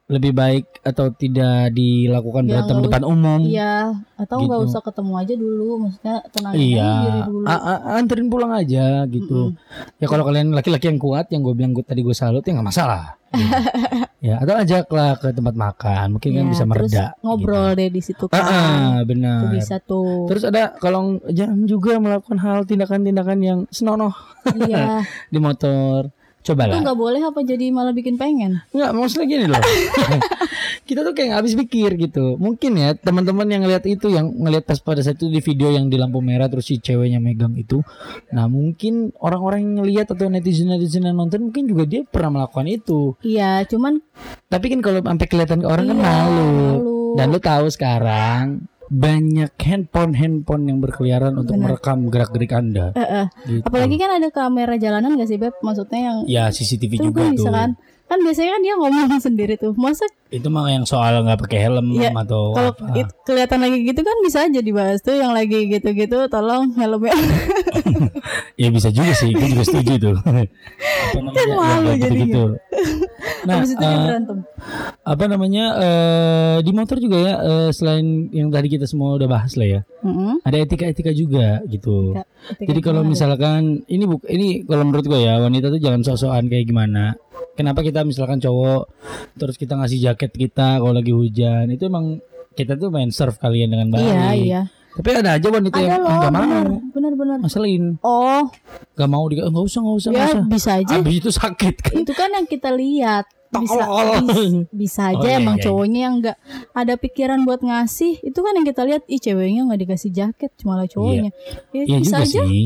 lebih 0.09 0.33
baik 0.33 0.65
atau 0.81 1.13
tidak 1.13 1.69
dilakukan 1.69 2.41
Ya, 2.43 2.49
berantem 2.57 2.77
depan 2.81 3.03
umum 3.03 3.41
Iya, 3.41 3.93
atau 4.15 4.41
nggak 4.41 4.59
Gitu. 4.59 4.67
usah 4.67 4.81
ketemu 4.81 5.13
aja 5.15 5.33
dulu, 5.35 5.69
maksudnya 5.79 6.15
tenangin 6.27 6.57
Iya, 6.59 6.89
diri 6.99 7.19
dulu. 7.23 7.45
A- 7.45 7.63
a- 7.63 7.83
anterin 7.95 8.27
pulang 8.27 8.49
aja 8.51 9.05
gitu. 9.05 9.53
Ya 9.95 10.05
kalau 10.05 10.25
kalian 10.25 10.49
laki-laki 10.49 10.89
yang 10.89 10.97
kuat, 10.97 11.29
yang 11.29 11.41
gue 11.41 11.53
bilang 11.53 11.71
gua- 11.71 11.85
tadi 11.85 12.01
gue 12.01 12.11
salut 12.11 12.41
ya 12.41 12.51
nggak 12.51 12.65
masalah. 12.67 13.21
Gitu. 13.29 13.45
ya 14.25 14.35
atau 14.35 14.57
ajaklah 14.57 15.13
ke 15.15 15.29
tempat 15.29 15.53
makan, 15.55 16.05
mungkin 16.11 16.29
kan 16.31 16.41
Iya, 16.41 16.49
bisa 16.49 16.63
terus 16.63 16.71
mereda. 16.89 17.05
ngobrol 17.21 17.69
deh 17.71 17.89
di 17.89 18.01
situ 18.01 18.25
Gitu. 18.25 18.33
Ah, 18.33 18.41
kan. 18.41 18.49
ah, 18.49 18.93
Itu 18.97 19.05
benar. 19.05 19.39
bisa 19.53 19.75
tuh. 19.79 20.25
Terus 20.25 20.43
ada 20.43 20.73
kalau 20.75 21.01
jangan 21.27 21.59
juga 21.63 21.93
melakukan 21.95 22.37
hal 22.39 22.65
tindakan-tindakan 22.65 23.37
yang 23.39 23.59
senonoh 23.69 24.17
iya. 24.57 25.05
di 25.29 25.37
motor. 25.37 26.09
Itu 26.49 26.57
Cobalah. 26.57 26.81
nggak 26.81 26.97
boleh 26.97 27.21
apa 27.21 27.39
jadi 27.41 27.65
malah 27.69 27.93
bikin 27.93 28.17
pengen. 28.17 28.65
Enggak, 28.69 28.89
maksudnya 28.91 29.27
gini 29.27 29.45
loh. 29.45 29.61
kita 30.89 31.05
tuh 31.05 31.13
kayak 31.13 31.27
nggak 31.29 31.39
habis 31.39 31.53
pikir 31.55 31.93
gitu. 31.95 32.35
Mungkin 32.35 32.71
ya 32.73 32.89
teman-teman 32.93 33.45
yang 33.45 33.61
ngeliat 33.61 33.85
itu 33.85 34.09
yang 34.09 34.33
ngeliat 34.33 34.65
pas 34.65 34.79
pada 34.79 34.99
saat 34.99 35.15
itu 35.15 35.29
di 35.29 35.37
video 35.39 35.69
yang 35.69 35.85
di 35.85 35.95
lampu 35.95 36.17
merah 36.19 36.49
terus 36.49 36.65
si 36.65 36.81
ceweknya 36.81 37.21
megang 37.21 37.53
itu. 37.53 37.85
Nah, 38.31 38.49
mungkin 38.49 39.13
orang-orang 39.15 39.61
yang 39.61 39.73
ngeliat 39.79 40.07
atau 40.09 40.25
netizen-netizen 40.25 41.05
yang 41.05 41.15
nonton 41.15 41.45
mungkin 41.45 41.63
juga 41.65 41.85
dia 41.85 42.01
pernah 42.01 42.41
melakukan 42.41 42.65
itu. 42.65 43.13
Iya, 43.21 43.61
cuman 43.65 44.01
Tapi 44.47 44.65
kan 44.67 44.79
kalau 44.81 44.99
sampai 44.99 45.27
kelihatan 45.27 45.61
ke 45.61 45.67
orang 45.67 45.85
kan 45.87 45.97
Iya, 45.97 46.03
malu. 46.03 46.49
malu. 46.73 46.97
Dan 47.13 47.25
lu 47.29 47.39
tahu 47.39 47.69
sekarang 47.69 48.65
banyak 48.89 49.53
handphone-handphone 49.53 50.63
yang 50.65 50.81
berkeliaran 50.81 51.37
untuk 51.37 51.53
Benar. 51.55 51.77
merekam 51.77 52.09
gerak-gerik 52.09 52.51
Anda. 52.51 52.89
eh, 52.93 53.01
eh. 53.01 53.25
Gitu. 53.45 53.63
apalagi 53.63 53.95
kan 54.01 54.09
ada 54.17 54.27
kamera 54.33 54.75
jalanan 54.75 55.13
gak 55.13 55.29
sih 55.29 55.37
Beb? 55.37 55.53
Maksudnya 55.61 55.99
yang 56.01 56.17
ya 56.25 56.49
CCTV 56.49 56.97
itu 56.97 57.13
juga 57.13 57.29
bisa 57.29 57.47
tuh. 57.47 57.53
kan? 57.53 57.69
Kan 58.09 58.19
biasanya 58.19 58.51
kan 58.51 58.61
dia 58.61 58.73
ngomong 58.73 59.21
sendiri 59.21 59.53
tuh. 59.55 59.71
Masa 59.73 60.09
Itu 60.27 60.45
mah 60.47 60.65
yang 60.67 60.81
soal 60.83 61.21
nggak 61.21 61.39
pakai 61.39 61.59
helm 61.63 61.89
Iya, 61.91 62.09
atau 62.11 62.53
kalau 62.53 62.69
apa. 62.71 62.85
it- 62.95 63.13
kelihatan 63.23 63.59
lagi 63.59 63.77
gitu 63.83 63.97
kan 63.99 64.17
bisa 64.19 64.37
aja 64.43 64.59
dibahas 64.59 64.99
tuh 64.99 65.13
yang 65.13 65.31
lagi 65.31 65.65
gitu-gitu 65.67 66.25
tolong 66.27 66.69
helmnya 66.71 67.13
Ya 68.61 68.69
bisa 68.69 68.89
juga 68.89 69.09
sih, 69.15 69.31
gue 69.31 69.47
juga 69.47 69.63
setuju 69.63 69.93
tuh. 69.99 70.15
apa 70.21 70.37
namanya? 71.15 71.33
Kan 71.33 71.47
malu 71.49 71.65
yang 71.87 71.97
kayak 71.97 72.01
jadinya. 72.03 72.25
gitu. 72.25 72.43
Nah, 73.39 73.53
habis 73.55 73.71
itu 73.71 73.79
berantem. 73.81 74.37
apa 75.01 75.23
namanya 75.25 75.65
eh, 75.77 76.57
di 76.61 76.71
motor 76.71 76.97
juga 76.99 77.17
ya 77.17 77.33
eh, 77.39 77.69
selain 77.71 78.05
yang 78.29 78.49
tadi 78.49 78.67
kita 78.67 78.85
semua 78.85 79.15
udah 79.15 79.27
bahas 79.27 79.55
lah 79.55 79.67
ya, 79.69 79.81
Mm-mm. 80.01 80.43
ada 80.43 80.57
etika-etika 80.59 81.11
juga 81.11 81.63
gitu. 81.65 82.13
Etika- 82.13 82.27
etika 82.53 82.67
Jadi 82.67 82.79
kalau 82.81 83.01
misalkan 83.03 83.61
ini 83.85 84.03
buk 84.05 84.27
ini 84.27 84.61
kalau 84.63 84.83
menurut 84.83 85.05
gue 85.05 85.19
ya 85.19 85.39
wanita 85.39 85.69
tuh 85.69 85.79
jangan 85.79 86.01
sok-sokan 86.03 86.45
kayak 86.45 86.65
gimana. 86.65 87.15
Kenapa 87.59 87.83
kita 87.83 88.07
misalkan 88.07 88.39
cowok 88.39 88.87
terus 89.35 89.59
kita 89.59 89.75
ngasih 89.75 89.99
jaket 89.99 90.31
kita 90.31 90.79
kalau 90.79 90.95
lagi 90.95 91.11
hujan 91.11 91.67
itu 91.67 91.91
emang 91.91 92.23
kita 92.55 92.79
tuh 92.79 92.87
main 92.87 93.11
serve 93.11 93.35
kalian 93.35 93.75
dengan 93.75 93.91
baik. 93.91 94.07
Iya, 94.07 94.31
iya. 94.39 94.61
Tapi 94.95 95.09
ada 95.11 95.35
aja 95.35 95.47
wanita 95.51 95.75
Ada 95.75 95.83
yang 95.85 96.01
loh, 96.01 96.11
nggak 96.11 96.33
mau, 96.33 96.63
benar, 96.95 97.13
benar, 97.19 97.37
masalin, 97.39 97.83
Oh, 98.03 98.47
nggak 98.95 99.09
mau 99.11 99.23
di 99.27 99.39
nggak 99.39 99.63
usah 99.63 99.79
nggak 99.79 99.97
usah 100.01 100.09
ya 100.11 100.27
usah. 100.27 100.43
bisa 100.47 100.69
aja. 100.79 100.93
Abis 100.99 101.15
itu 101.19 101.31
sakit 101.35 101.75
kan. 101.83 101.95
Itu 101.99 102.11
kan 102.15 102.31
yang 102.31 102.47
kita 102.47 102.71
lihat. 102.71 103.27
Bisa, 103.49 103.81
Tolol. 103.81 104.09
bis- 104.21 104.69
bisa 104.85 105.01
aja 105.09 105.19
Oh, 105.19 105.25
iya, 105.25 105.37
emang 105.37 105.57
iya, 105.57 105.61
iya. 105.61 105.65
cowoknya 105.65 105.99
yang 105.99 106.13
nggak 106.21 106.37
ada 106.71 106.93
pikiran 106.95 107.39
buat 107.43 107.61
ngasih. 107.61 108.21
Itu 108.21 108.39
kan 108.39 108.53
yang 108.53 108.63
kita 108.63 108.81
lihat, 108.85 109.01
ih 109.05 109.17
ceweknya 109.17 109.65
nggak 109.65 109.81
dikasih 109.83 110.11
jaket, 110.13 110.51
cuma 110.55 110.77
cowoknya. 110.85 111.33
Ya, 111.73 111.81
Iya 111.83 111.97
bisa 111.97 112.17
juga 112.17 112.29
aja. 112.29 112.41
sih. 112.45 112.65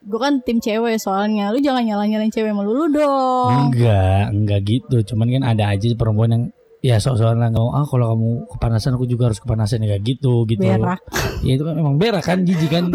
Gue 0.00 0.20
kan 0.20 0.38
tim 0.40 0.58
cewek 0.58 0.96
soalnya. 0.96 1.50
Lu 1.50 1.58
jangan 1.58 1.82
nyalain-nyalain 1.82 2.30
cewek 2.30 2.54
melulu 2.54 2.86
dong. 2.88 3.74
Enggak, 3.74 4.30
enggak 4.30 4.60
gitu. 4.62 4.96
Cuman 5.02 5.26
kan 5.32 5.42
ada 5.50 5.64
aja 5.68 5.86
perempuan 5.94 6.30
yang 6.30 6.44
ya 6.78 7.00
lah 7.34 7.48
nggak 7.48 7.56
mau, 7.56 7.72
ah 7.72 7.82
kalau 7.82 8.12
kamu 8.12 8.28
kepanasan 8.52 8.92
aku 8.94 9.08
juga 9.08 9.32
harus 9.32 9.40
kepanasan 9.40 9.82
ya 9.82 9.96
gitu 9.98 10.44
gitu. 10.44 10.60
Berak. 10.62 11.00
Ya 11.40 11.56
itu 11.56 11.64
kan 11.64 11.74
memang 11.74 11.96
berak 11.96 12.22
kan 12.22 12.44
jijik 12.44 12.70
kan. 12.70 12.92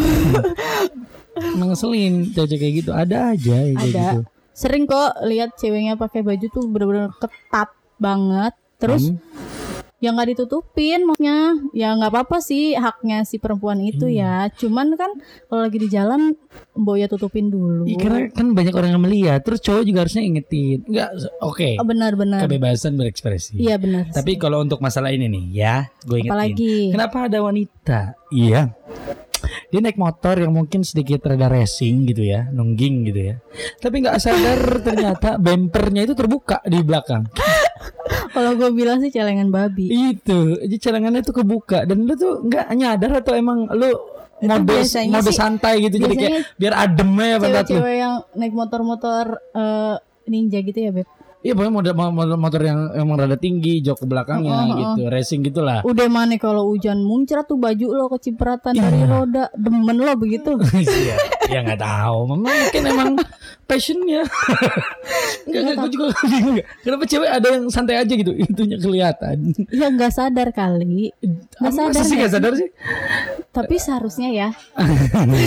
Ngeselin 1.60 2.32
cewek 2.32 2.56
kayak 2.56 2.74
gitu. 2.80 2.92
Ada 2.92 3.34
aja 3.36 3.56
ya 3.58 3.74
kayak 3.74 3.90
Ada. 3.90 4.04
gitu. 4.14 4.20
Sering 4.60 4.84
kok 4.86 5.24
lihat 5.24 5.56
ceweknya 5.56 5.96
pakai 5.96 6.20
baju 6.20 6.46
tuh 6.46 6.68
bener-bener 6.68 7.16
ketat 7.16 7.72
banget. 7.96 8.52
Terus 8.76 9.08
Hmm. 9.10 9.20
ya 10.00 10.16
nggak 10.16 10.32
ditutupin 10.32 11.04
maksudnya 11.04 11.60
ya 11.74 11.92
nggak 11.92 12.08
apa-apa 12.10 12.40
sih 12.40 12.72
haknya 12.72 13.24
si 13.24 13.36
perempuan 13.36 13.76
itu 13.82 14.08
Iya. 14.08 14.48
ya 14.48 14.58
cuman 14.58 14.96
kan 14.96 15.12
kalau 15.44 15.62
lagi 15.62 15.76
di 15.76 15.92
jalan 15.92 16.40
mbok 16.74 16.96
ya 16.96 17.08
tutupin 17.08 17.48
dulu 17.48 17.84
Iya, 17.84 18.00
karena 18.00 18.20
kan 18.30 18.56
banyak 18.56 18.72
orang 18.72 18.96
yang 18.96 19.04
melihat, 19.04 19.44
terus 19.44 19.60
cowok 19.60 19.84
juga 19.84 20.00
harusnya 20.00 20.24
ingetin. 20.24 20.88
Enggak, 20.88 21.12
oke. 21.42 21.70
Oh, 21.76 21.84
benar-benar 21.84 22.40
Kebebasan 22.42 22.96
berekspresi. 22.96 23.60
iya 23.60 23.76
benar 23.76 24.08
Tapi 24.10 24.40
kalau 24.40 24.64
untuk 24.64 24.80
masalah 24.80 25.12
ini 25.12 25.28
nih, 25.28 25.46
ya, 25.54 25.76
gue 26.02 26.16
ingetin. 26.18 26.32
apalagi 26.32 26.76
Kenapa 26.90 27.18
ada 27.28 27.40
wanita? 27.42 28.00
Iya. 28.30 28.62
Dia 29.70 29.80
naik 29.86 30.02
motor 30.02 30.34
yang 30.42 30.54
mungkin 30.58 30.82
sedikit 30.82 31.30
rada 31.30 31.46
racing 31.46 32.10
gitu 32.10 32.26
ya, 32.26 32.50
nungging 32.50 33.06
gitu 33.06 33.22
ya. 33.34 33.36
Tapi 33.78 34.02
nggak 34.02 34.18
sadar 34.18 34.82
ternyata 34.82 35.38
bempernya 35.38 36.10
itu 36.10 36.18
terbuka 36.18 36.58
di 36.66 36.82
belakang. 36.82 37.30
kalau 38.34 38.52
gue 38.58 38.70
bilang 38.74 39.00
sih 39.02 39.12
celengan 39.14 39.50
babi 39.50 39.90
Itu, 39.90 40.58
jadi 40.58 40.76
celengannya 40.78 41.22
itu 41.22 41.34
kebuka 41.34 41.86
dan 41.86 42.06
lu 42.06 42.14
tuh 42.18 42.46
nggak 42.46 42.66
nyadar 42.76 43.12
atau 43.22 43.34
emang 43.38 43.70
lu 43.74 43.90
mode 44.40 44.76
mode 45.12 45.32
santai 45.36 45.84
gitu 45.84 46.00
jadi 46.00 46.16
kayak 46.16 46.38
biar 46.56 46.74
adem 46.88 47.12
ya 47.20 47.36
cewek-cewek 47.44 47.96
yang 48.00 48.16
naik 48.40 48.54
motor-motor 48.56 49.26
eh, 49.52 49.96
ninja 50.32 50.60
gitu 50.64 50.80
ya 50.80 50.92
beb 50.96 51.10
Iya 51.40 51.56
pokoknya 51.56 51.72
motor, 51.72 51.94
motor, 51.96 52.36
motor 52.36 52.62
yang 52.68 52.80
emang 53.00 53.16
rada 53.16 53.40
tinggi, 53.40 53.80
jok 53.80 54.04
ke 54.04 54.06
belakangnya 54.12 54.52
oh, 54.52 54.60
oh. 54.60 54.76
gitu, 54.76 55.02
racing 55.08 55.40
gitulah. 55.48 55.80
udah 55.88 56.08
mana 56.12 56.36
kalau 56.36 56.68
hujan 56.68 57.00
muncrat 57.00 57.48
tuh 57.48 57.56
baju 57.56 57.88
lo 57.96 58.06
kecipratan 58.12 58.76
dari 58.76 59.08
roda 59.08 59.48
demen 59.56 59.98
lo 60.04 60.14
begitu 60.20 60.60
Iya, 60.80 61.16
ya 61.48 61.60
nggak 61.64 61.80
tahu. 61.80 62.18
Memang 62.36 62.52
mungkin 62.52 62.84
emang 62.92 63.10
passionnya. 63.64 64.28
Enggak, 65.48 65.80
gue 65.80 65.90
juga 65.96 66.06
bingung. 66.28 66.60
Kenapa 66.84 67.04
cewek 67.08 67.30
ada 67.32 67.48
yang 67.56 67.66
santai 67.72 67.96
aja 68.04 68.14
gitu, 68.14 68.36
itunya 68.36 68.76
kelihatan. 68.76 69.56
ya 69.72 69.88
nggak 69.88 70.12
sadar 70.12 70.52
kali 70.52 71.16
Nggak 71.60 71.74
sadar 71.74 72.04
sih 72.04 72.16
nggak 72.20 72.34
sadar 72.36 72.54
sih? 72.60 72.70
tapi 73.50 73.76
seharusnya 73.82 74.30
ya 74.30 74.50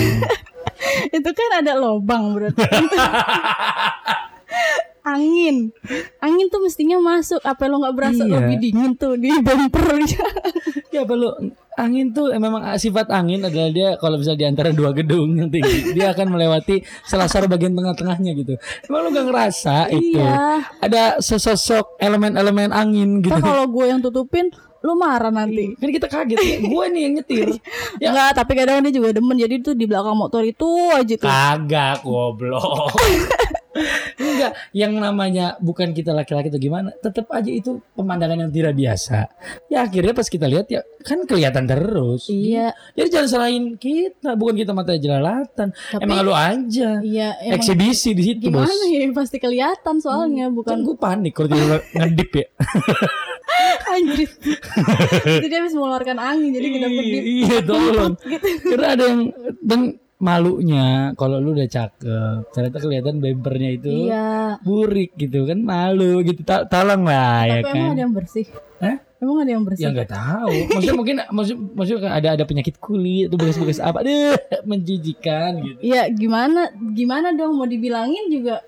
itu 1.17 1.29
kan 1.31 1.49
ada 1.63 1.73
lobang 1.79 2.35
berarti 2.35 2.61
angin 5.03 5.69
angin 6.17 6.47
tuh 6.47 6.63
mestinya 6.63 6.95
masuk 6.97 7.43
apa 7.43 7.67
lo 7.67 7.83
nggak 7.83 7.95
berasa 7.95 8.23
Iya. 8.23 8.39
lebih 8.39 8.57
dingin 8.57 8.91
tuh 8.95 9.13
di 9.15 9.29
bumper 9.39 9.99
Ya 10.89 11.03
perlu 11.03 11.33
angin 11.73 12.13
tuh 12.13 12.29
eh, 12.29 12.37
memang 12.37 12.61
sifat 12.77 13.09
angin 13.09 13.41
adalah 13.41 13.67
dia 13.67 13.89
kalau 13.97 14.15
bisa 14.15 14.37
di 14.37 14.45
antara 14.45 14.69
dua 14.69 14.93
gedung 14.93 15.33
yang 15.33 15.49
tinggi, 15.49 15.91
dia 15.91 16.13
akan 16.13 16.29
melewati 16.29 16.85
selasar 17.01 17.49
bagian 17.49 17.73
tengah-tengahnya 17.73 18.37
gitu. 18.37 18.53
Emang 18.85 19.01
lu 19.01 19.09
gak 19.09 19.25
ngerasa 19.25 19.89
itu? 19.89 20.13
iya 20.15 20.61
Ada 20.77 21.17
sesosok 21.17 21.97
elemen-elemen 21.97 22.69
angin 22.69 23.25
gitu. 23.25 23.33
Kalau 23.33 23.65
gue 23.65 23.85
yang 23.89 23.99
tutupin 23.99 24.53
lu 24.83 24.93
marah 24.93 25.31
nanti 25.31 25.73
Kan 25.79 25.89
kita 25.89 26.05
kaget 26.05 26.37
ya, 26.37 26.57
gue 26.61 26.85
nih 26.93 27.01
yang 27.01 27.13
nyetir. 27.17 27.47
Ya. 27.97 28.13
Enggak, 28.13 28.31
tapi 28.37 28.51
kadang 28.53 28.83
dia 28.85 28.93
juga 28.93 29.09
demen 29.09 29.33
Jadi 29.33 29.55
tuh 29.63 29.73
di 29.73 29.89
belakang 29.89 30.13
motor 30.13 30.45
itu 30.45 30.67
aja 30.93 31.15
tuh 31.17 31.25
Kagak 31.25 32.05
goblok. 32.05 32.93
Enggak, 34.15 34.53
yang 34.71 34.93
namanya 34.93 35.57
bukan 35.57 35.91
kita 35.91 36.11
laki-laki 36.11 36.47
atau 36.47 36.57
gimana, 36.57 36.93
tetap 36.95 37.25
aja 37.29 37.47
itu 37.47 37.77
pemandangan 37.93 38.37
yang 38.39 38.51
tidak 38.51 38.73
biasa. 38.73 39.25
Ya 39.67 39.81
akhirnya 39.81 40.11
pas 40.11 40.25
kita 40.25 40.45
lihat 40.45 40.67
ya 40.67 40.81
kan 40.99 41.23
kelihatan 41.23 41.65
terus. 41.65 42.27
Iya 42.27 42.69
Jadi 42.91 43.07
jangan 43.09 43.29
salahin 43.29 43.65
kita, 43.75 44.33
bukan 44.33 44.55
kita 44.55 44.71
mata 44.71 44.93
jelalatan. 44.93 45.73
Tapi- 45.73 46.01
Emang 46.01 46.21
lu 46.21 46.31
aja. 46.31 46.99
Iya 46.99 47.33
emang 47.41 47.57
Eksibisi 47.57 48.09
di 48.11 48.23
situ, 48.23 48.47
Gimana 48.47 48.65
Bos. 48.65 48.85
ya 48.85 49.09
Pasti 49.11 49.37
kelihatan 49.37 49.95
soalnya 49.97 50.45
Kan 50.45 50.55
Bukan 50.55 50.77
gue 50.83 50.95
panik 50.95 51.33
kalau 51.33 51.49
dia 51.49 51.63
ngedip 51.95 52.31
ya. 52.33 52.47
anjir 53.85 54.29
Jadi 55.23 55.45
dia 55.45 55.59
habis 55.59 55.73
mengeluarkan 55.73 56.17
angin 56.17 56.51
Jadi 56.51 56.67
kita 56.71 56.87
pedip 56.89 57.23
Iya, 57.23 57.57
tolong. 57.63 58.13
Karena 58.63 58.87
ada 58.91 59.03
yang 59.05 59.21
dan 59.59 59.81
malunya 60.23 60.87
kalau 61.13 61.37
lu 61.37 61.51
udah 61.51 61.67
cakep, 61.67 62.47
ternyata 62.49 62.77
kelihatan 62.79 63.15
bempernya 63.19 63.69
itu 63.75 63.89
Iya 64.07 64.57
burik 64.59 65.11
gitu 65.13 65.43
kan 65.43 65.59
malu 65.59 66.23
gitu. 66.23 66.41
Ta- 66.41 66.63
Tolong 66.63 67.03
lah 67.03 67.43
ya 67.43 67.59
Tapi 67.59 67.67
kan. 67.67 67.75
emang 67.75 67.91
ada 67.91 68.01
yang 68.01 68.13
bersih 68.13 68.45
Hah? 68.79 68.95
Emang 69.23 69.39
ada 69.39 69.51
yang 69.55 69.63
bersih 69.63 69.87
Ya 69.87 69.95
nggak 69.95 70.11
tahu. 70.11 70.51
Maksudnya 70.75 70.95
mungkin 70.99 71.15
maksud 71.31 71.55
maksudnya 71.71 72.11
ada 72.11 72.29
ada 72.35 72.43
penyakit 72.43 72.75
kulit 72.75 73.31
atau 73.31 73.39
bekas-bekas 73.39 73.79
apa 73.79 74.03
deh 74.03 74.35
menjijikan 74.69 75.63
gitu. 75.63 75.79
Iya 75.79 76.11
gimana 76.11 76.75
Gimana 76.91 77.31
dong 77.31 77.55
mau 77.55 77.63
dibilangin 77.63 78.27
juga 78.27 78.59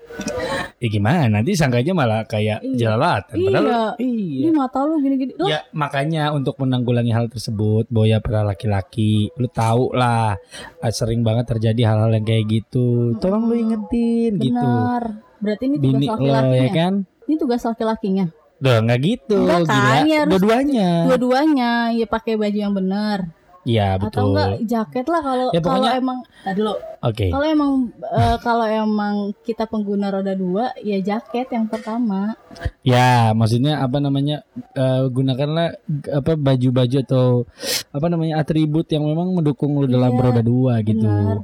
Ya 0.80 0.88
gimana? 0.88 1.28
Nanti 1.28 1.52
sangkanya 1.52 1.92
malah 1.92 2.24
kayak 2.24 2.64
Iya. 2.64 2.76
jelalatan. 2.80 3.36
Iya. 3.36 3.44
Padahal 3.52 3.66
Ini 4.00 4.48
iya. 4.48 4.50
mata 4.56 4.78
lu 4.88 4.96
gini-gini 5.04 5.32
Lo 5.36 5.44
Ya 5.44 5.60
makanya 5.76 6.32
untuk 6.32 6.56
menanggulangi 6.56 7.12
hal 7.12 7.28
tersebut, 7.28 7.84
Boya 7.92 8.24
pernah 8.24 8.48
laki-laki, 8.48 9.28
lu 9.36 9.48
tahu 9.52 9.92
lah 9.92 10.40
eh, 10.80 10.92
sering 10.92 11.20
banget 11.20 11.52
terjadi 11.52 11.92
hal-hal 11.92 12.16
yang 12.16 12.24
kayak 12.24 12.48
gitu. 12.48 13.12
Tolong 13.20 13.44
lu 13.52 13.54
ingetin 13.60 14.40
gitu. 14.40 14.56
benar 14.56 15.20
Berarti 15.36 15.64
ini 15.68 15.76
tugas 15.76 16.00
lo 16.00 16.16
laki-lakinya 16.16 16.56
ya 16.56 16.70
kan? 16.72 16.94
Ini 17.28 17.34
tugas 17.36 17.62
laki-lakinya 17.68 18.26
Udah 18.56 18.76
nggak 18.80 19.00
gitu, 19.00 19.36
Enggak 19.36 19.60
kan, 19.62 19.74
gila. 19.76 19.92
ya 20.08 20.16
harus- 20.16 20.30
Dua-duanya. 20.32 20.88
Dua-duanya 21.04 21.70
Ya 21.92 22.06
pakai 22.08 22.34
baju 22.34 22.58
yang 22.58 22.72
benar 22.72 23.18
Iya 23.66 23.98
Atau 23.98 24.06
betul. 24.06 24.24
enggak 24.30 24.48
jaket 24.64 25.06
lah 25.06 25.20
Kalau 25.20 25.46
Ya, 25.50 25.58
kalau 25.58 25.82
pokoknya- 25.82 25.98
emang 25.98 26.18
Tadi 26.40 26.60
lo 26.62 26.72
Oke. 27.02 27.26
Kalau 27.30 27.46
emang 27.46 27.70
eh, 28.00 28.36
kalau 28.40 28.66
emang 28.66 29.14
kita 29.40 29.62
pengguna 29.64 30.10
roda 30.10 30.34
dua, 30.34 30.74
ya 30.76 30.98
jaket 30.98 31.46
yang 31.48 31.66
pertama. 31.66 32.34
Ya, 32.82 33.30
maksudnya 33.30 33.78
apa 33.78 33.98
namanya? 33.98 34.42
eh, 34.72 35.06
gunakanlah 35.06 35.78
apa 36.08 36.34
baju-baju 36.34 36.96
atau 37.00 37.26
apa 37.88 38.06
namanya 38.06 38.40
atribut 38.40 38.88
yang 38.88 39.06
memang 39.06 39.30
mendukung 39.30 39.76
lu 39.76 39.86
dalam 39.86 40.10
Iya, 40.10 40.20
roda 40.20 40.42
dua 40.42 40.74
gitu. 40.82 41.06
benar. 41.06 41.38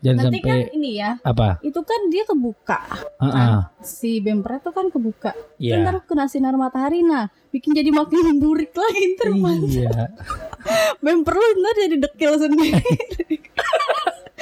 Jangan 0.00 0.16
Nanti 0.18 0.38
sampai 0.38 0.48
kan 0.48 0.58
ini 0.72 0.90
ya, 0.96 1.10
apa? 1.20 1.48
itu 1.60 1.80
kan 1.82 2.00
dia 2.08 2.24
kebuka. 2.24 2.78
Heeh. 3.18 3.54
Si 3.82 4.10
bemper 4.18 4.58
itu 4.58 4.70
kan 4.70 4.86
kebuka. 4.88 5.30
Iya. 5.58 5.76
Ntar 5.78 5.96
kena 6.02 6.24
sinar 6.26 6.54
matahari 6.54 7.04
nah, 7.04 7.28
bikin 7.52 7.76
jadi 7.76 7.92
makin 7.92 8.40
burik 8.40 8.72
lagi 8.72 9.02
ntar 9.14 9.28
Iya. 9.28 10.08
bemper 11.04 11.34
lu 11.36 11.46
ntar 11.60 11.74
jadi 11.84 11.96
dekil 12.00 12.32
sendiri. 12.40 12.80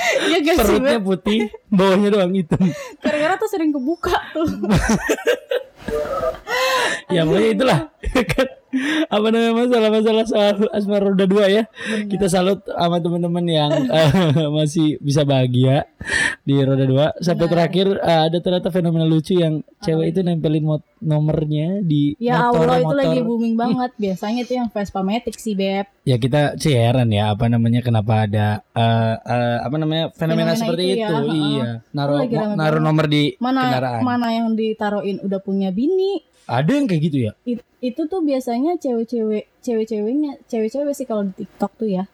Iya 0.01 0.41
gak 0.41 0.57
sih 0.57 0.81
Perutnya 0.81 0.97
Beb? 0.97 1.05
putih, 1.05 1.41
bawahnya 1.69 2.09
doang 2.09 2.33
hitam. 2.33 2.57
Gara-gara 3.05 3.37
tuh 3.37 3.53
sering 3.53 3.69
kebuka 3.69 4.17
tuh. 4.33 4.49
ya 7.15 7.23
pokoknya 7.27 7.51
itulah 7.53 7.79
apa 9.07 9.27
namanya 9.29 9.53
masalah-masalah 9.59 10.25
soal 10.25 10.55
asmara 10.71 11.09
roda 11.09 11.25
dua 11.25 11.47
ya. 11.47 11.63
Kita 12.05 12.27
salut 12.27 12.63
sama 12.65 12.99
teman-teman 12.99 13.45
yang 13.45 13.71
eh, 13.87 14.11
masih 14.57 14.97
bisa 14.99 15.23
bahagia 15.23 15.87
di 16.43 16.55
roda 16.59 16.85
dua. 16.85 17.07
Sampai 17.19 17.47
Benar. 17.47 17.53
terakhir 17.57 17.87
eh, 17.97 18.21
ada 18.27 18.39
ternyata 18.39 18.69
fenomena 18.69 19.05
lucu 19.05 19.35
yang 19.35 19.61
cewek 19.79 20.13
itu 20.13 20.21
nempelin 20.21 20.65
mot- 20.65 20.89
nomornya 21.01 21.81
di 21.81 22.13
Ya 22.17 22.49
motor 22.49 22.69
Allah 22.69 22.79
itu 22.79 22.95
lagi 22.95 23.21
booming 23.21 23.55
banget. 23.63 23.91
Biasanya 23.97 24.45
itu 24.45 24.53
yang 24.55 24.69
Vespa 24.69 25.01
Matic 25.01 25.37
sih 25.37 25.55
Beb. 25.55 25.89
ya 26.01 26.17
kita 26.17 26.57
heran 26.61 27.13
ya 27.13 27.31
apa 27.31 27.47
namanya 27.47 27.81
kenapa 27.81 28.25
ada 28.25 28.65
eh, 28.73 29.15
eh, 29.17 29.59
apa 29.61 29.77
namanya 29.77 30.09
fenomena, 30.11 30.53
Fenomena 30.53 30.53
seperti 30.57 30.85
itu 30.87 30.97
itu, 30.97 31.05
ya, 31.05 31.21
iya. 31.29 31.69
Naruh 31.93 32.19
naruh 32.57 32.81
nomor 32.81 33.07
di 33.07 33.37
Mana 33.37 33.61
kendaraan. 33.69 34.01
mana 34.03 34.29
yang 34.31 34.49
ditaruhin? 34.53 35.21
Udah 35.21 35.41
punya 35.41 35.69
bini, 35.71 36.25
ada 36.51 36.71
yang 36.73 36.85
kayak 36.85 37.03
gitu 37.07 37.19
ya? 37.23 37.33
It- 37.47 37.63
itu 37.81 38.03
tuh 38.05 38.21
biasanya 38.21 38.75
cewek-cewek 38.77 39.63
cewek-ceweknya 39.63 40.43
cewek-cewek 40.45 40.93
sih 40.93 41.07
kalau 41.07 41.23
di 41.25 41.33
TikTok 41.39 41.73
tuh 41.79 41.89
ya. 41.89 42.05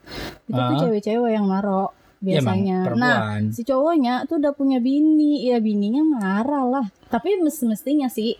Itu 0.44 0.54
tuh 0.54 0.76
Ah. 0.76 0.80
cewek-cewek 0.84 1.30
yang 1.32 1.48
naro 1.48 1.95
Ya, 2.24 2.40
biasanya. 2.40 2.76
Nah 2.80 2.86
perempuan. 2.88 3.42
si 3.52 3.62
cowoknya 3.62 4.14
tuh 4.24 4.40
udah 4.40 4.52
punya 4.56 4.78
bini. 4.80 5.46
Ya 5.46 5.60
bininya 5.60 6.02
marah 6.02 6.64
lah. 6.64 6.86
Tapi 7.06 7.38
mes- 7.38 7.62
mestinya 7.68 8.08
sih 8.10 8.34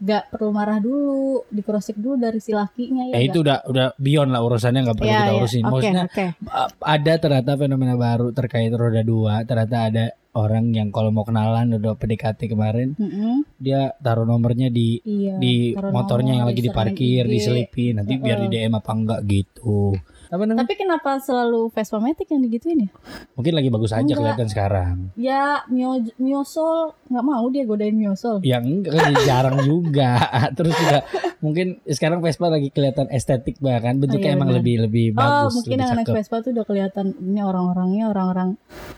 gak 0.00 0.32
perlu 0.32 0.50
marah 0.50 0.80
dulu. 0.80 1.44
Dikrosek 1.52 2.00
dulu 2.00 2.16
dari 2.16 2.40
si 2.40 2.56
lakinya 2.56 3.04
ya 3.12 3.14
ya 3.14 3.20
itu 3.28 3.38
udah 3.44 3.58
udah 3.68 3.86
beyond 4.00 4.30
lah 4.32 4.40
urusannya 4.42 4.80
nggak 4.84 4.98
perlu 4.98 5.10
ya, 5.12 5.18
kita 5.20 5.32
ya. 5.32 5.38
urusin. 5.38 5.62
Oke 5.62 5.72
maksudnya 5.72 6.04
oke. 6.08 6.26
Uh, 6.48 6.68
ada 6.82 7.12
ternyata 7.20 7.50
fenomena 7.60 7.94
baru 7.94 8.28
terkait 8.32 8.72
roda 8.72 9.02
dua. 9.04 9.44
Ternyata 9.44 9.76
ada 9.92 10.04
orang 10.38 10.70
yang 10.70 10.88
kalau 10.94 11.10
mau 11.10 11.26
kenalan 11.26 11.76
udah 11.76 11.98
PDKT 11.98 12.52
kemarin 12.52 12.94
Mm-mm. 12.94 13.42
dia 13.58 13.90
taruh 13.98 14.22
nomornya 14.22 14.70
di 14.70 15.02
iya 15.02 15.34
di 15.34 15.74
motornya 15.74 16.38
yang 16.38 16.46
nomor, 16.46 16.54
lagi 16.54 16.62
diserang 16.62 16.94
diparkir 16.94 17.22
diselipin. 17.26 17.92
Nanti 18.00 18.14
biar 18.16 18.38
di 18.46 18.48
DM 18.54 18.74
apa 18.78 18.92
enggak 18.94 19.20
gitu 19.26 19.98
Apa 20.28 20.44
namanya? 20.44 20.68
Tapi 20.68 20.74
kenapa 20.76 21.10
selalu 21.24 21.72
Vespa 21.72 21.96
Matic 21.96 22.28
yang 22.28 22.44
digituin 22.44 22.84
ya? 22.84 22.90
Mungkin 23.32 23.52
lagi 23.56 23.68
bagus 23.72 23.92
aja 23.96 24.04
Enggak. 24.04 24.18
kelihatan 24.20 24.48
sekarang. 24.52 24.94
Ya 25.16 25.64
Mio 25.72 26.04
Miosol 26.20 26.92
nggak 27.08 27.24
mau 27.24 27.44
dia 27.48 27.64
godain 27.64 27.96
Miosol. 27.96 28.44
Yang 28.44 28.92
jarang 29.24 29.56
juga. 29.64 30.20
Terus 30.56 30.76
juga 30.76 30.98
mungkin 31.38 31.78
sekarang 31.84 32.18
Vespa 32.18 32.46
lagi 32.46 32.68
kelihatan 32.68 33.06
estetik 33.08 33.56
bahkan 33.58 33.96
bentuknya 33.96 34.32
iya, 34.32 34.36
emang 34.36 34.50
lebih 34.50 34.84
lebih 34.84 35.12
Oh 35.12 35.46
bagus, 35.46 35.54
mungkin 35.56 35.76
yang 35.76 35.94
naik 35.94 36.04
cakep. 36.04 36.16
Vespa 36.18 36.36
tuh 36.40 36.50
udah 36.52 36.64
kelihatan 36.64 37.06
ini 37.16 37.40
orang-orangnya 37.40 38.04
orang-orang 38.08 38.50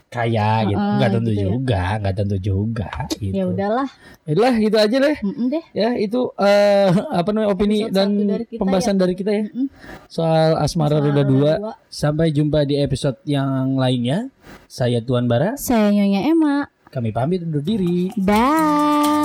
Kaya 0.07 0.67
gitu. 0.67 0.75
Heeh, 0.75 0.95
Enggak 0.97 1.11
tentu 1.13 1.31
gitu 1.31 1.39
ya. 1.39 1.47
juga, 1.47 1.83
enggak 1.97 2.15
tentu 2.17 2.37
juga 2.37 2.91
gitu. 3.15 3.31
ya 3.31 3.45
udahlah. 3.47 3.89
Yaudah, 4.25 4.53
gitu 4.59 4.77
aja 4.77 4.97
deh. 4.99 5.17
Mm-mm 5.21 5.47
deh. 5.49 5.65
Ya, 5.71 5.89
itu 5.95 6.21
eh 6.37 6.89
apa 6.91 7.29
namanya 7.31 7.49
opini 7.49 7.77
Episode 7.85 7.95
dan 7.95 8.09
dari 8.27 8.45
kita 8.45 8.59
pembahasan 8.59 8.97
dari 8.97 9.15
kita 9.15 9.31
ya 9.31 9.43
Mm-mm. 9.47 9.67
soal 10.07 10.57
Asmara 10.57 10.99
Roda 10.99 11.23
2. 11.23 11.31
dua. 11.31 11.53
Sampai 11.87 12.31
jumpa 12.31 12.65
di 12.65 12.75
episode 12.77 13.23
yang 13.25 13.75
lainnya. 13.75 14.33
Saya 14.67 14.99
Tuan 14.99 15.27
Bara, 15.27 15.55
Saya 15.55 15.91
Nyonya 15.91 16.27
Emma. 16.27 16.67
kami 16.87 17.11
pamit 17.11 17.39
undur 17.41 17.61
diri. 17.61 18.11
Bye. 18.17 19.20